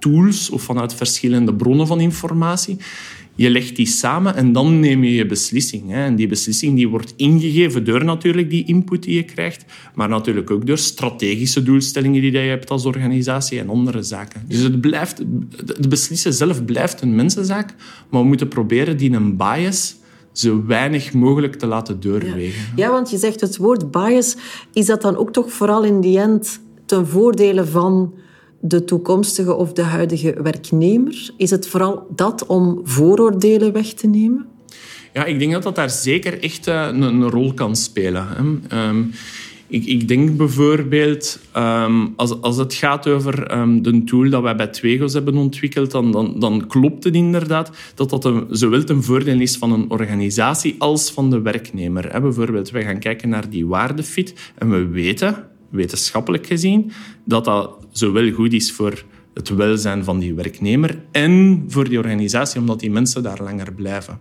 tools 0.04 0.50
of 0.50 0.62
vanuit 0.62 0.94
verschillende 0.94 1.54
bronnen 1.54 1.88
van 1.88 2.00
informatie. 2.00 2.78
Je 3.36 3.50
legt 3.50 3.76
die 3.76 3.86
samen 3.86 4.36
en 4.36 4.54
dan 4.54 4.80
neem 4.80 5.04
je 5.04 5.14
je 5.14 5.26
beslissing. 5.26 5.90
Hè. 5.90 6.04
En 6.04 6.16
die 6.16 6.28
beslissing 6.28 6.76
die 6.76 6.88
wordt 6.88 7.14
ingegeven 7.16 7.86
door 7.86 8.06
natuurlijk 8.06 8.50
die 8.50 8.66
input 8.66 9.04
die 9.04 9.16
je 9.16 9.24
krijgt, 9.24 9.66
maar 9.96 10.10
natuurlijk 10.10 10.52
ook 10.52 10.66
door 10.68 10.78
strategische 10.78 11.64
doelstellingen 11.64 12.22
die 12.22 12.32
je 12.32 12.38
hebt 12.38 12.70
als 12.70 12.86
organisatie 12.86 13.60
en 13.60 13.70
andere 13.70 14.04
zaken. 14.04 14.42
Dus 14.48 14.60
het, 14.60 14.82
blijft, 14.82 15.24
het 15.66 15.90
beslissen 15.90 16.34
zelf 16.34 16.66
blijft 16.66 17.02
een 17.02 17.16
mensenzaak, 17.16 17.76
maar 18.10 18.22
we 18.22 18.28
moeten 18.28 18.48
proberen 18.48 18.98
die 18.98 19.12
een 19.12 19.38
bias 19.38 19.96
zo 20.32 20.66
weinig 20.66 21.14
mogelijk 21.14 21.56
te 21.56 21.68
laten 21.68 22.00
doorwegen. 22.00 22.64
Ja. 22.76 22.86
ja, 22.86 22.92
want 22.92 23.10
je 23.10 23.18
zegt 23.18 23.42
het 23.42 23.58
woord 23.58 23.92
bias. 23.92 24.36
Is 24.74 24.86
dat 24.86 25.02
dan 25.02 25.18
ook 25.18 25.34
toch 25.34 25.52
vooral 25.52 25.84
in 25.84 26.02
die 26.02 26.20
end 26.20 26.60
ten 26.86 27.08
voordele 27.08 27.66
van 27.66 28.14
de 28.66 28.84
toekomstige 28.84 29.54
of 29.54 29.74
de 29.74 29.82
huidige 29.82 30.36
werknemer? 30.44 31.32
Is 31.38 31.50
het 31.50 31.68
vooral 31.68 32.08
dat 32.16 32.46
om 32.46 32.80
vooroordelen 32.84 33.74
weg 33.74 33.94
te 33.94 34.08
nemen? 34.08 34.46
Ja, 35.14 35.26
ik 35.26 35.40
denk 35.40 35.52
dat 35.52 35.64
dat 35.64 35.76
daar 35.76 35.90
zeker 35.90 36.42
echt 36.42 36.68
eh, 36.68 36.88
een, 36.92 37.02
een 37.02 37.30
rol 37.30 37.54
kan 37.54 37.76
spelen. 37.76 38.28
Um, 38.72 39.12
ik, 39.68 39.86
ik, 39.86 40.08
denk 40.08 40.38
bijvoorbeeld, 40.38 41.40
um, 41.58 42.14
als, 42.16 42.42
als 42.42 42.58
het 42.58 42.74
gaat 42.74 43.08
over 43.08 43.58
um, 43.58 43.82
de 43.82 44.04
tool 44.04 44.30
dat 44.30 44.42
wij 44.42 44.56
bij 44.56 44.68
Twegos 44.68 45.14
hebben 45.14 45.38
ontwikkeld, 45.38 45.92
dan, 45.92 46.12
dan, 46.12 46.40
dan 46.40 46.68
klopt 46.68 47.04
het 47.04 47.16
inderdaad 47.16 47.72
dat 47.96 48.10
dat 48.10 48.26
een, 48.26 48.46
zowel 48.50 48.84
ten 48.84 49.04
voordeel 49.04 49.40
is 49.40 49.58
van 49.58 49.72
een 49.72 49.90
organisatie 49.90 50.76
als 50.78 51.12
van 51.12 51.30
de 51.30 51.42
werknemer. 51.42 52.14
Hè. 52.14 52.22
Bijvoorbeeld, 52.22 52.72
wij 52.72 52.84
gaan 52.84 53.00
kijken 53.00 53.30
naar 53.30 53.50
die 53.50 53.68
waardefit 53.68 54.52
en 54.58 54.70
we 54.70 54.88
weten, 54.88 55.48
wetenschappelijk 55.70 56.48
gezien, 56.48 56.92
dat 57.26 57.46
dat 57.46 57.83
zowel 57.94 58.32
goed 58.32 58.54
is 58.54 58.72
voor 58.72 59.04
het 59.34 59.50
welzijn 59.50 60.04
van 60.04 60.20
die 60.20 60.34
werknemer 60.34 61.04
en 61.12 61.64
voor 61.68 61.90
die 61.90 61.98
organisatie, 61.98 62.60
omdat 62.60 62.80
die 62.80 62.92
mensen 62.92 63.24
daar 63.24 63.44
langer 63.44 63.74
blijven. 63.74 64.20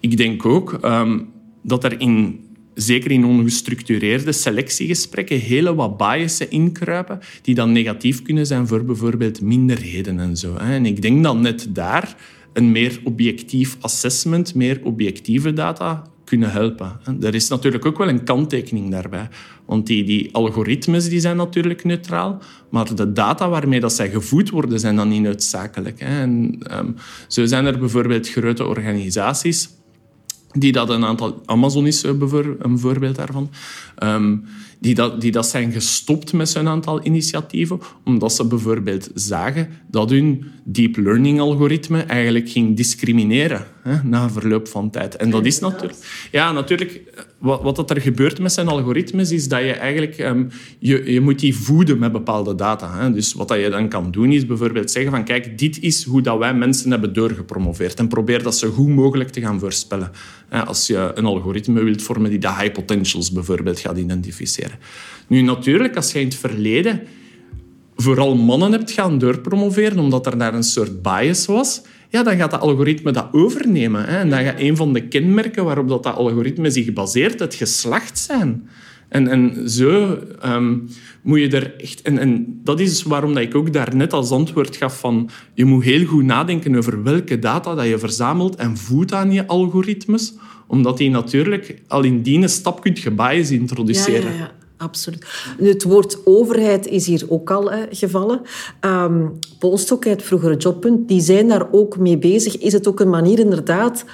Ik 0.00 0.16
denk 0.16 0.46
ook 0.46 0.78
um, 0.84 1.28
dat 1.62 1.84
er 1.84 2.00
in 2.00 2.40
zeker 2.74 3.10
in 3.10 3.24
ongestructureerde 3.24 4.32
selectiegesprekken, 4.32 5.38
hele 5.38 5.74
wat 5.74 5.96
biasen 5.96 6.50
inkruipen 6.50 7.18
die 7.42 7.54
dan 7.54 7.72
negatief 7.72 8.22
kunnen 8.22 8.46
zijn 8.46 8.66
voor 8.66 8.84
bijvoorbeeld 8.84 9.40
minderheden 9.40 10.18
en 10.18 10.36
zo. 10.36 10.54
En 10.54 10.86
ik 10.86 11.02
denk 11.02 11.24
dat 11.24 11.38
net 11.38 11.66
daar 11.68 12.16
een 12.52 12.72
meer 12.72 13.00
objectief 13.04 13.76
assessment, 13.80 14.54
meer 14.54 14.80
objectieve 14.82 15.52
data 15.52 16.06
kunnen 16.24 16.50
helpen. 16.50 17.00
Er 17.20 17.34
is 17.34 17.48
natuurlijk 17.48 17.84
ook 17.84 17.98
wel 17.98 18.08
een 18.08 18.24
kanttekening 18.24 18.90
daarbij. 18.90 19.28
Want 19.70 19.86
die, 19.86 20.34
algoritmes 20.34 21.08
die 21.08 21.20
zijn 21.20 21.36
natuurlijk 21.36 21.84
neutraal, 21.84 22.38
maar 22.70 22.94
de 22.94 23.12
data 23.12 23.48
waarmee 23.48 23.80
dat 23.80 23.92
zij 23.92 24.10
gevoed 24.10 24.50
worden, 24.50 24.80
zijn 24.80 24.96
dan 24.96 25.08
niet 25.08 25.22
noodzakelijk. 25.22 26.00
En, 26.00 26.58
um, 26.72 26.96
zo 27.28 27.46
zijn 27.46 27.66
er 27.66 27.78
bijvoorbeeld 27.78 28.28
grote 28.28 28.64
organisaties 28.64 29.68
die 30.52 30.72
dat 30.72 30.90
een 30.90 31.04
aantal... 31.04 31.42
Amazon 31.44 31.86
is 31.86 32.04
eh, 32.04 32.12
een 32.58 32.78
voorbeeld 32.78 33.16
daarvan. 33.16 33.50
Ehm, 33.96 34.36
die, 34.80 34.94
dat, 34.94 35.20
die 35.20 35.30
dat 35.30 35.48
zijn 35.48 35.72
gestopt 35.72 36.32
met 36.32 36.48
zo'n 36.48 36.68
aantal 36.68 37.04
initiatieven, 37.04 37.80
omdat 38.04 38.32
ze 38.32 38.46
bijvoorbeeld 38.46 39.08
zagen 39.14 39.68
dat 39.90 40.10
hun 40.10 40.44
deep 40.64 40.96
learning 40.96 41.40
algoritme 41.40 42.02
eigenlijk 42.02 42.48
ging 42.48 42.76
discrimineren 42.76 43.66
hè, 43.82 44.02
na 44.02 44.30
verloop 44.30 44.68
van 44.68 44.90
tijd. 44.90 45.16
En 45.16 45.30
dat 45.30 45.46
is 45.46 45.58
natuurlijk... 45.58 46.28
Ja, 46.30 46.52
natuurlijk... 46.52 47.02
Wat, 47.38 47.62
wat 47.62 47.76
dat 47.76 47.90
er 47.90 48.00
gebeurt 48.00 48.38
met 48.40 48.52
zijn 48.52 48.68
algoritmes, 48.68 49.30
is 49.30 49.48
dat 49.48 49.60
je 49.60 49.72
eigenlijk... 49.72 50.18
Um, 50.18 50.48
je, 50.78 51.12
je 51.12 51.20
moet 51.20 51.38
die 51.38 51.56
voeden 51.56 51.98
met 51.98 52.12
bepaalde 52.12 52.54
data. 52.54 52.98
Hè. 52.98 53.12
Dus 53.12 53.32
wat 53.32 53.48
dat 53.48 53.60
je 53.60 53.70
dan 53.70 53.88
kan 53.88 54.10
doen, 54.10 54.32
is 54.32 54.46
bijvoorbeeld 54.46 54.90
zeggen 54.90 55.10
van 55.10 55.24
kijk, 55.24 55.58
dit 55.58 55.80
is 55.80 56.04
hoe 56.04 56.22
dat 56.22 56.38
wij 56.38 56.54
mensen 56.54 56.90
hebben 56.90 57.12
doorgepromoveerd. 57.12 57.98
En 57.98 58.08
probeer 58.08 58.42
dat 58.42 58.56
zo 58.56 58.70
goed 58.70 58.88
mogelijk 58.88 59.30
te 59.30 59.40
gaan 59.40 59.58
voorspellen. 59.58 60.10
Als 60.66 60.86
je 60.86 61.12
een 61.14 61.24
algoritme 61.24 61.82
wilt 61.82 62.02
vormen 62.02 62.30
die 62.30 62.38
de 62.38 62.54
high 62.54 62.72
potentials 62.72 63.32
bijvoorbeeld 63.32 63.78
gaat 63.78 63.98
identificeren. 63.98 64.69
Nu, 65.26 65.40
natuurlijk, 65.40 65.96
als 65.96 66.12
je 66.12 66.20
in 66.20 66.26
het 66.26 66.34
verleden 66.34 67.00
vooral 67.96 68.36
mannen 68.36 68.72
hebt 68.72 68.90
gaan 68.90 69.18
doorpromoveren 69.18 69.98
omdat 69.98 70.26
er 70.26 70.38
daar 70.38 70.54
een 70.54 70.62
soort 70.62 71.02
bias 71.02 71.46
was, 71.46 71.82
ja, 72.08 72.22
dan 72.22 72.36
gaat 72.36 72.50
dat 72.50 72.60
algoritme 72.60 73.12
dat 73.12 73.28
overnemen. 73.32 74.04
Hè. 74.04 74.18
En 74.18 74.30
dan 74.30 74.44
gaat 74.44 74.60
een 74.60 74.76
van 74.76 74.92
de 74.92 75.08
kenmerken 75.08 75.64
waarop 75.64 75.88
dat, 75.88 76.02
dat 76.02 76.14
algoritme 76.14 76.70
zich 76.70 76.92
baseert 76.92 77.40
het 77.40 77.54
geslacht 77.54 78.18
zijn. 78.18 78.68
En, 79.08 79.28
en 79.28 79.70
zo 79.70 80.18
ehm, 80.40 80.76
moet 81.22 81.38
je 81.38 81.48
er 81.48 81.74
echt... 81.80 82.02
En, 82.02 82.18
en 82.18 82.60
dat 82.64 82.80
is 82.80 83.02
waarom 83.02 83.34
dat 83.34 83.42
ik 83.42 83.54
ook 83.54 83.72
daarnet 83.72 84.12
als 84.12 84.30
antwoord 84.30 84.76
gaf 84.76 84.98
van... 84.98 85.30
Je 85.54 85.64
moet 85.64 85.84
heel 85.84 86.06
goed 86.06 86.24
nadenken 86.24 86.76
over 86.76 87.02
welke 87.02 87.38
data 87.38 87.74
dat 87.74 87.86
je 87.86 87.98
verzamelt 87.98 88.56
en 88.56 88.76
voedt 88.76 89.12
aan 89.12 89.32
je 89.32 89.46
algoritmes. 89.46 90.34
Omdat 90.66 90.98
je 90.98 91.10
natuurlijk 91.10 91.82
al 91.88 92.02
in 92.02 92.22
die 92.22 92.48
stap 92.48 92.80
kunt 92.80 92.98
je 92.98 93.10
bias 93.10 93.50
introduceren. 93.50 94.32
Ja, 94.32 94.38
ja, 94.38 94.38
ja 94.38 94.59
absoluut. 94.80 95.26
Het 95.58 95.82
woord 95.82 96.18
overheid 96.24 96.86
is 96.86 97.06
hier 97.06 97.24
ook 97.28 97.50
al 97.50 97.70
gevallen. 97.90 98.40
Um, 98.80 99.38
Polstok, 99.58 100.04
het 100.04 100.22
vroegere 100.22 100.56
jobpunt, 100.56 101.08
die 101.08 101.20
zijn 101.20 101.48
daar 101.48 101.66
ook 101.72 101.98
mee 101.98 102.18
bezig. 102.18 102.58
Is 102.58 102.72
het 102.72 102.88
ook 102.88 103.00
een 103.00 103.10
manier 103.10 103.38
inderdaad 103.38 104.04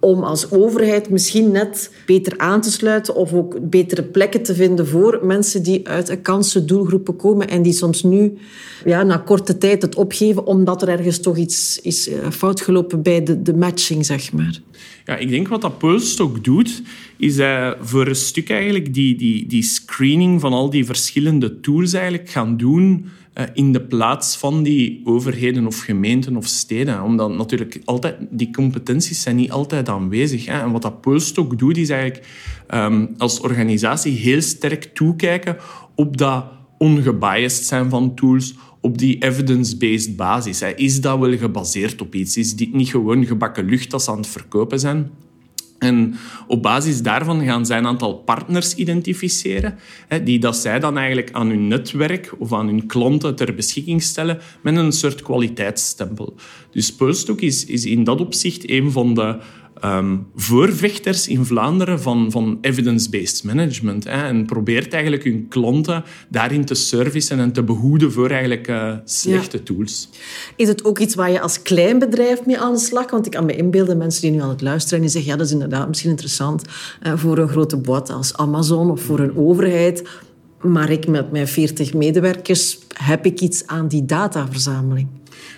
om 0.00 0.22
als 0.22 0.50
overheid 0.50 1.10
misschien 1.10 1.50
net 1.50 1.92
beter 2.06 2.38
aan 2.38 2.60
te 2.60 2.70
sluiten 2.70 3.14
of 3.14 3.32
ook 3.32 3.70
betere 3.70 4.02
plekken 4.02 4.42
te 4.42 4.54
vinden 4.54 4.86
voor 4.86 5.20
mensen 5.22 5.62
die 5.62 5.88
uit 5.88 6.22
kansendoelgroepen 6.22 7.16
komen 7.16 7.48
en 7.48 7.62
die 7.62 7.72
soms 7.72 8.02
nu 8.02 8.38
ja, 8.84 9.02
na 9.02 9.16
korte 9.16 9.58
tijd 9.58 9.82
het 9.82 9.94
opgeven 9.94 10.46
omdat 10.46 10.82
er 10.82 10.88
ergens 10.88 11.20
toch 11.20 11.36
iets 11.36 11.80
is 11.82 12.08
eh, 12.08 12.30
fout 12.30 12.60
gelopen 12.60 13.02
bij 13.02 13.22
de, 13.22 13.42
de 13.42 13.54
matching, 13.54 14.06
zeg 14.06 14.32
maar. 14.32 14.60
Ja, 15.04 15.16
ik 15.16 15.28
denk 15.28 15.48
wat 15.48 15.60
dat 15.60 15.78
Pulstok 15.78 16.44
doet, 16.44 16.82
is 17.16 17.38
uh, 17.38 17.72
voor 17.80 18.06
een 18.06 18.16
stuk 18.16 18.50
eigenlijk 18.50 18.94
die, 18.94 19.16
die, 19.16 19.46
die 19.46 19.62
screening 19.62 20.40
van 20.40 20.52
al 20.52 20.70
die 20.70 20.84
verschillende 20.84 21.60
tools 21.60 21.92
eigenlijk 21.92 22.30
gaan 22.30 22.56
doen 22.56 23.10
in 23.54 23.72
de 23.72 23.80
plaats 23.80 24.36
van 24.36 24.62
die 24.62 25.00
overheden 25.04 25.66
of 25.66 25.78
gemeenten 25.78 26.36
of 26.36 26.46
steden. 26.46 27.02
Omdat 27.02 27.36
natuurlijk 27.36 27.80
altijd, 27.84 28.16
die 28.30 28.50
competenties 28.52 29.22
zijn 29.22 29.36
niet 29.36 29.50
altijd 29.50 29.88
aanwezig. 29.88 30.46
Hè. 30.46 30.60
En 30.60 30.72
wat 30.72 30.82
dat 30.82 31.00
Pulstok 31.00 31.58
doet, 31.58 31.76
is 31.76 31.88
eigenlijk 31.88 32.26
um, 32.74 33.14
als 33.18 33.40
organisatie 33.40 34.12
heel 34.12 34.40
sterk 34.40 34.84
toekijken 34.94 35.56
op 35.94 36.16
dat 36.16 36.44
ongebiased 36.78 37.64
zijn 37.64 37.90
van 37.90 38.14
tools, 38.14 38.54
op 38.80 38.98
die 38.98 39.22
evidence-based 39.22 40.16
basis. 40.16 40.62
Is 40.62 41.00
dat 41.00 41.18
wel 41.18 41.36
gebaseerd 41.36 42.00
op 42.00 42.14
iets? 42.14 42.36
Is 42.36 42.56
dit 42.56 42.72
niet 42.72 42.88
gewoon 42.88 43.26
gebakken 43.26 43.64
lucht 43.64 43.90
dat 43.90 44.02
ze 44.02 44.10
aan 44.10 44.16
het 44.16 44.26
verkopen 44.26 44.80
zijn? 44.80 45.10
En 45.80 46.14
op 46.46 46.62
basis 46.62 47.02
daarvan 47.02 47.44
gaan 47.44 47.66
zij 47.66 47.78
een 47.78 47.86
aantal 47.86 48.14
partners 48.14 48.74
identificeren, 48.74 49.78
die 50.24 50.38
dat 50.38 50.56
zij 50.56 50.78
dan 50.78 50.98
eigenlijk 50.98 51.32
aan 51.32 51.48
hun 51.48 51.68
netwerk 51.68 52.34
of 52.38 52.52
aan 52.52 52.66
hun 52.66 52.86
klanten 52.86 53.36
ter 53.36 53.54
beschikking 53.54 54.02
stellen 54.02 54.38
met 54.62 54.76
een 54.76 54.92
soort 54.92 55.22
kwaliteitsstempel. 55.22 56.34
Dus 56.70 56.94
Pulstok 56.94 57.40
is, 57.40 57.64
is 57.64 57.84
in 57.84 58.04
dat 58.04 58.20
opzicht 58.20 58.70
een 58.70 58.90
van 58.90 59.14
de 59.14 59.36
um, 59.84 60.26
voorvechters 60.36 61.28
in 61.28 61.44
Vlaanderen 61.44 62.00
van, 62.00 62.30
van 62.30 62.58
evidence-based 62.60 63.44
management. 63.44 64.04
Hè, 64.04 64.26
en 64.26 64.46
probeert 64.46 64.92
eigenlijk 64.92 65.24
hun 65.24 65.46
klanten 65.48 66.04
daarin 66.28 66.64
te 66.64 66.74
servicen 66.74 67.38
en 67.38 67.52
te 67.52 67.62
behoeden 67.62 68.12
voor 68.12 68.30
eigenlijk 68.30 68.68
uh, 68.68 68.94
slechte 69.04 69.62
tools. 69.62 70.08
Is 70.56 70.68
het 70.68 70.84
ook 70.84 70.98
iets 70.98 71.14
waar 71.14 71.30
je 71.30 71.40
als 71.40 71.62
klein 71.62 71.98
bedrijf 71.98 72.46
mee 72.46 72.58
aan 72.58 72.72
de 72.72 72.78
slag? 72.78 73.10
Want 73.10 73.26
ik 73.26 73.32
kan 73.32 73.44
me 73.44 73.56
inbeelden, 73.56 73.98
mensen 73.98 74.22
die 74.22 74.30
nu 74.30 74.40
aan 74.40 74.48
het 74.48 74.62
luisteren 74.62 74.96
en 74.96 75.04
die 75.04 75.10
zeggen 75.10 75.30
ja, 75.30 75.36
dat 75.36 75.46
is 75.46 75.52
inderdaad 75.52 75.88
misschien 75.88 76.10
interessant 76.10 76.64
uh, 77.02 77.12
voor 77.16 77.38
een 77.38 77.48
grote 77.48 77.76
boot 77.76 78.10
als 78.10 78.36
Amazon 78.36 78.90
of 78.90 79.00
voor 79.00 79.20
een 79.20 79.36
overheid. 79.36 80.08
Maar 80.60 80.90
ik 80.90 81.06
met 81.06 81.30
mijn 81.32 81.48
40 81.48 81.94
medewerkers 81.94 82.78
heb 82.94 83.26
ik 83.26 83.40
iets 83.40 83.66
aan 83.66 83.88
die 83.88 84.06
dataverzameling. 84.06 85.08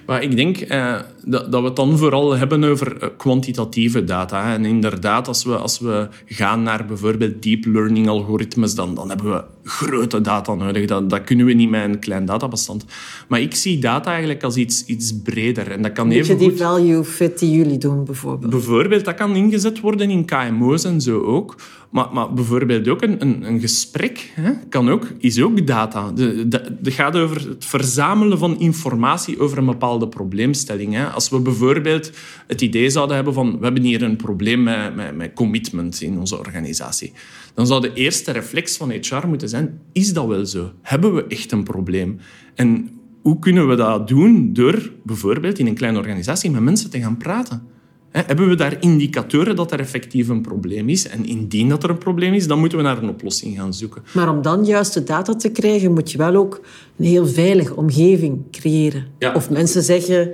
Maar 0.07 0.23
ik 0.23 0.37
denk 0.37 0.57
eh, 0.57 1.01
dat, 1.25 1.53
dat, 1.53 1.61
we 1.61 1.67
het 1.67 1.77
dan 1.77 1.99
vooral 1.99 2.37
hebben 2.37 2.65
over 2.65 3.03
eh, 3.03 3.09
kwantitatieve 3.17 4.05
data. 4.05 4.55
En 4.55 4.65
inderdaad, 4.65 5.29
als 5.29 5.45
we, 5.45 5.57
als 5.57 5.79
we 5.79 6.09
gaan 6.27 6.63
naar 6.63 6.87
bijvoorbeeld 6.87 7.43
deep 7.43 7.65
learning 7.65 8.09
algoritmes, 8.09 8.75
dan, 8.75 8.95
dan 8.95 9.09
hebben 9.09 9.33
we 9.33 9.45
grote 9.65 10.21
data 10.21 10.55
nodig. 10.55 10.87
Dat, 10.87 11.11
dat 11.11 11.25
kunnen 11.25 11.47
we 11.47 11.53
niet 11.53 11.71
met 11.71 11.85
een 11.85 11.99
klein 11.99 12.25
databestand. 12.25 12.85
Maar 13.29 13.41
ik 13.41 13.55
zie 13.55 13.79
data 13.79 14.11
eigenlijk 14.11 14.43
als 14.43 14.57
iets, 14.57 14.85
iets 14.85 15.15
breder. 15.23 15.71
En 15.71 15.83
dat 15.83 15.93
kan 15.93 16.09
Beetje 16.09 16.23
even 16.23 16.39
die 16.39 16.57
value 16.57 17.05
fit 17.05 17.39
die 17.39 17.51
jullie 17.51 17.79
doen, 17.79 18.05
bijvoorbeeld. 18.05 18.51
Bijvoorbeeld, 18.51 19.05
dat 19.05 19.15
kan 19.15 19.37
ingezet 19.37 19.81
worden 19.81 20.11
in 20.11 20.25
KMO's 20.25 20.85
en 20.85 21.01
zo 21.01 21.21
ook. 21.21 21.57
Maar, 21.93 22.09
maar 22.13 22.33
bijvoorbeeld 22.33 22.89
ook 22.89 23.03
een, 23.03 23.23
een, 23.23 23.47
een 23.47 23.61
gesprek 23.61 24.33
hè, 24.35 24.53
kan 24.69 24.91
ook, 24.91 25.07
is 25.19 25.43
ook 25.43 25.67
data. 25.67 26.13
Het 26.15 26.93
gaat 26.93 27.17
over 27.17 27.49
het 27.49 27.65
verzamelen 27.65 28.39
van 28.39 28.59
informatie 28.59 29.41
over 29.41 29.59
een 29.59 29.67
bepaalde 29.67 30.09
probleemstelling. 30.09 30.95
Hè. 30.95 31.12
Als 31.13 31.29
we 31.29 31.41
bijvoorbeeld 31.41 32.11
het 32.47 32.61
idee 32.61 32.91
zouden 32.91 33.15
hebben 33.15 33.35
van 33.35 33.59
we 33.59 33.65
hebben 33.65 33.83
hier 33.83 34.03
een 34.03 34.17
probleem 34.17 34.63
met, 34.63 34.95
met, 34.95 35.17
met 35.17 35.33
commitment 35.35 36.01
in 36.01 36.19
onze 36.19 36.39
organisatie, 36.39 37.13
dan 37.55 37.67
zou 37.67 37.81
de 37.81 37.93
eerste 37.93 38.33
reflex 38.33 38.77
van 38.77 38.91
HR 38.91 39.27
moeten 39.27 39.49
zijn, 39.49 39.81
is 39.93 40.13
dat 40.13 40.27
wel 40.27 40.47
zo? 40.47 40.73
Hebben 40.83 41.15
we 41.15 41.27
echt 41.27 41.53
een 41.53 41.65
probleem? 41.65 42.19
En 42.55 42.91
hoe 43.23 43.39
kunnen 43.39 43.69
we 43.69 43.75
dat 43.75 44.09
doen? 44.09 44.53
Door 44.53 44.93
bijvoorbeeld 45.03 45.59
in 45.59 45.67
een 45.67 45.75
kleine 45.75 45.99
organisatie 45.99 46.51
met 46.51 46.63
mensen 46.63 46.91
te 46.91 47.01
gaan 47.01 47.17
praten. 47.17 47.63
hebben 48.11 48.49
we 48.49 48.55
daar 48.55 48.77
indicatoren 48.81 49.57
dat 49.57 49.73
er 49.73 49.81
effectief 49.81 50.29
een 50.29 50.41
probleem 50.41 50.89
is? 50.89 51.09
En 51.09 51.27
indien 51.27 51.69
dat 51.69 51.83
er 51.83 51.91
een 51.91 51.99
probleem 51.99 52.33
is, 52.35 52.47
dan 52.47 52.59
moeten 52.59 52.79
we 52.79 52.85
naar 52.85 53.03
een 53.03 53.09
oplossing 53.09 53.57
gaan 53.57 53.75
zoeken. 53.75 54.03
Maar 54.13 54.31
om 54.31 54.43
dan 54.43 54.65
juist 54.65 54.95
de 54.95 55.05
data 55.05 55.35
te 55.35 55.51
krijgen, 55.51 55.93
moet 55.93 56.11
je 56.11 56.19
wel 56.19 56.35
ook 56.35 56.61
een 56.97 57.05
heel 57.05 57.27
veilige 57.27 57.77
omgeving 57.77 58.51
creëren. 58.51 59.07
Of 59.35 59.51
mensen 59.51 59.83
zeggen 59.83 60.31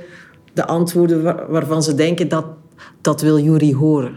de 0.58 0.66
antwoorden 0.66 1.22
waarvan 1.48 1.82
ze 1.82 1.94
denken 1.94 2.28
dat 2.28 2.44
dat 3.00 3.20
wil 3.20 3.38
Jury 3.38 3.72
horen. 3.72 4.16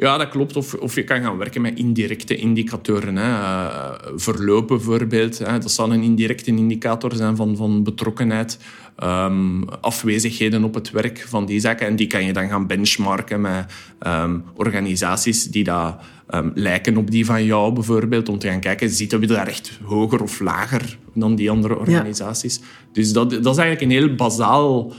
Ja, 0.00 0.16
dat 0.16 0.28
klopt. 0.28 0.56
Of, 0.56 0.74
of 0.74 0.94
je 0.94 1.04
kan 1.04 1.22
gaan 1.22 1.36
werken 1.36 1.60
met 1.60 1.78
indirecte 1.78 2.36
indicatoren. 2.36 3.16
Hè. 3.16 3.28
Uh, 3.28 3.90
verloop 4.14 4.68
bijvoorbeeld. 4.68 5.38
Hè. 5.38 5.58
Dat 5.58 5.70
zal 5.70 5.92
een 5.92 6.02
indirecte 6.02 6.50
indicator 6.50 7.14
zijn 7.14 7.36
van, 7.36 7.56
van 7.56 7.82
betrokkenheid. 7.82 8.58
Um, 9.02 9.68
afwezigheden 9.68 10.64
op 10.64 10.74
het 10.74 10.90
werk 10.90 11.24
van 11.28 11.46
die 11.46 11.60
zaken. 11.60 11.86
En 11.86 11.96
die 11.96 12.06
kan 12.06 12.24
je 12.24 12.32
dan 12.32 12.48
gaan 12.48 12.66
benchmarken 12.66 13.40
met 13.40 13.72
um, 14.06 14.44
organisaties 14.54 15.44
die 15.44 15.64
dat, 15.64 15.96
um, 16.30 16.52
lijken 16.54 16.96
op 16.96 17.10
die 17.10 17.24
van 17.24 17.44
jou 17.44 17.72
bijvoorbeeld. 17.72 18.28
Om 18.28 18.38
te 18.38 18.48
gaan 18.48 18.60
kijken, 18.60 18.90
zitten 18.90 19.20
we 19.20 19.26
daar 19.26 19.46
echt 19.46 19.80
hoger 19.84 20.22
of 20.22 20.40
lager 20.40 20.98
dan 21.14 21.34
die 21.34 21.50
andere 21.50 21.78
organisaties? 21.78 22.56
Ja. 22.56 22.64
Dus 22.92 23.12
dat, 23.12 23.30
dat 23.30 23.54
is 23.54 23.62
eigenlijk 23.62 23.80
een 23.80 23.98
heel 23.98 24.14
bazaal 24.14 24.92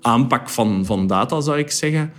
aanpak 0.00 0.48
van, 0.48 0.84
van 0.84 1.06
data, 1.06 1.40
zou 1.40 1.58
ik 1.58 1.70
zeggen. 1.70 2.12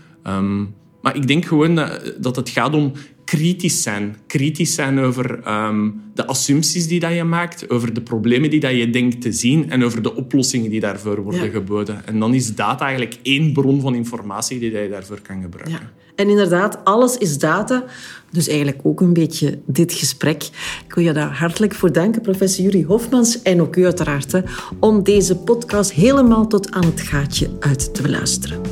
Maar 1.02 1.16
ik 1.16 1.28
denk 1.28 1.46
gewoon 1.46 1.76
dat, 1.76 2.14
dat 2.20 2.36
het 2.36 2.50
gaat 2.50 2.74
om 2.74 2.92
kritisch 3.26 3.82
zijn. 3.82 4.16
Kritisch 4.28 4.74
zijn 4.74 5.00
over 5.00 5.40
um, 5.48 6.02
de 6.14 6.26
assumpties 6.26 6.88
die 6.88 7.00
dat 7.00 7.14
je 7.14 7.24
maakt, 7.24 7.70
over 7.70 7.94
de 7.94 8.02
problemen 8.02 8.50
die 8.50 8.60
dat 8.60 8.72
je 8.72 8.90
denkt 8.90 9.22
te 9.22 9.32
zien 9.32 9.70
en 9.70 9.84
over 9.84 10.02
de 10.02 10.16
oplossingen 10.16 10.70
die 10.70 10.80
daarvoor 10.80 11.22
worden 11.22 11.50
geboden. 11.52 12.06
En 12.06 12.20
dan 12.20 12.34
is 12.34 12.56
data 12.56 12.86
eigenlijk 12.86 13.18
één 13.22 13.54
bron 13.54 13.82
van 13.82 13.96
informatie 13.96 14.60
die 14.60 14.72
dat 14.72 14.82
je 14.82 14.90
daarvoor 14.90 15.22
kan 15.22 15.42
gebruiken. 15.42 15.80
Ja. 15.82 15.92
En 16.16 16.30
inderdaad, 16.30 16.80
alles 16.84 17.18
is 17.18 17.38
data. 17.38 17.84
Dus 18.32 18.48
eigenlijk 18.48 18.80
ook 18.84 19.02
een 19.02 19.14
beetje 19.14 19.60
dit 19.66 19.94
gesprek. 19.94 20.44
Ik 20.88 20.94
wil 20.94 21.04
je 21.04 21.14
daar 21.14 21.38
hartelijk 21.38 21.74
voor 21.74 21.92
danken, 21.92 22.22
professor 22.22 22.64
Jurie 22.64 22.86
Hofmans. 22.86 23.42
En 23.42 23.62
ook 23.62 23.76
u 23.76 23.84
uiteraard, 23.84 24.32
hè, 24.32 24.40
om 24.80 25.04
deze 25.04 25.36
podcast 25.36 25.94
helemaal 25.94 26.48
tot 26.48 26.72
aan 26.72 26.86
het 26.86 27.02
gaatje 27.02 27.50
uit 27.60 27.94
te 27.94 28.02
beluisteren. 28.02 28.71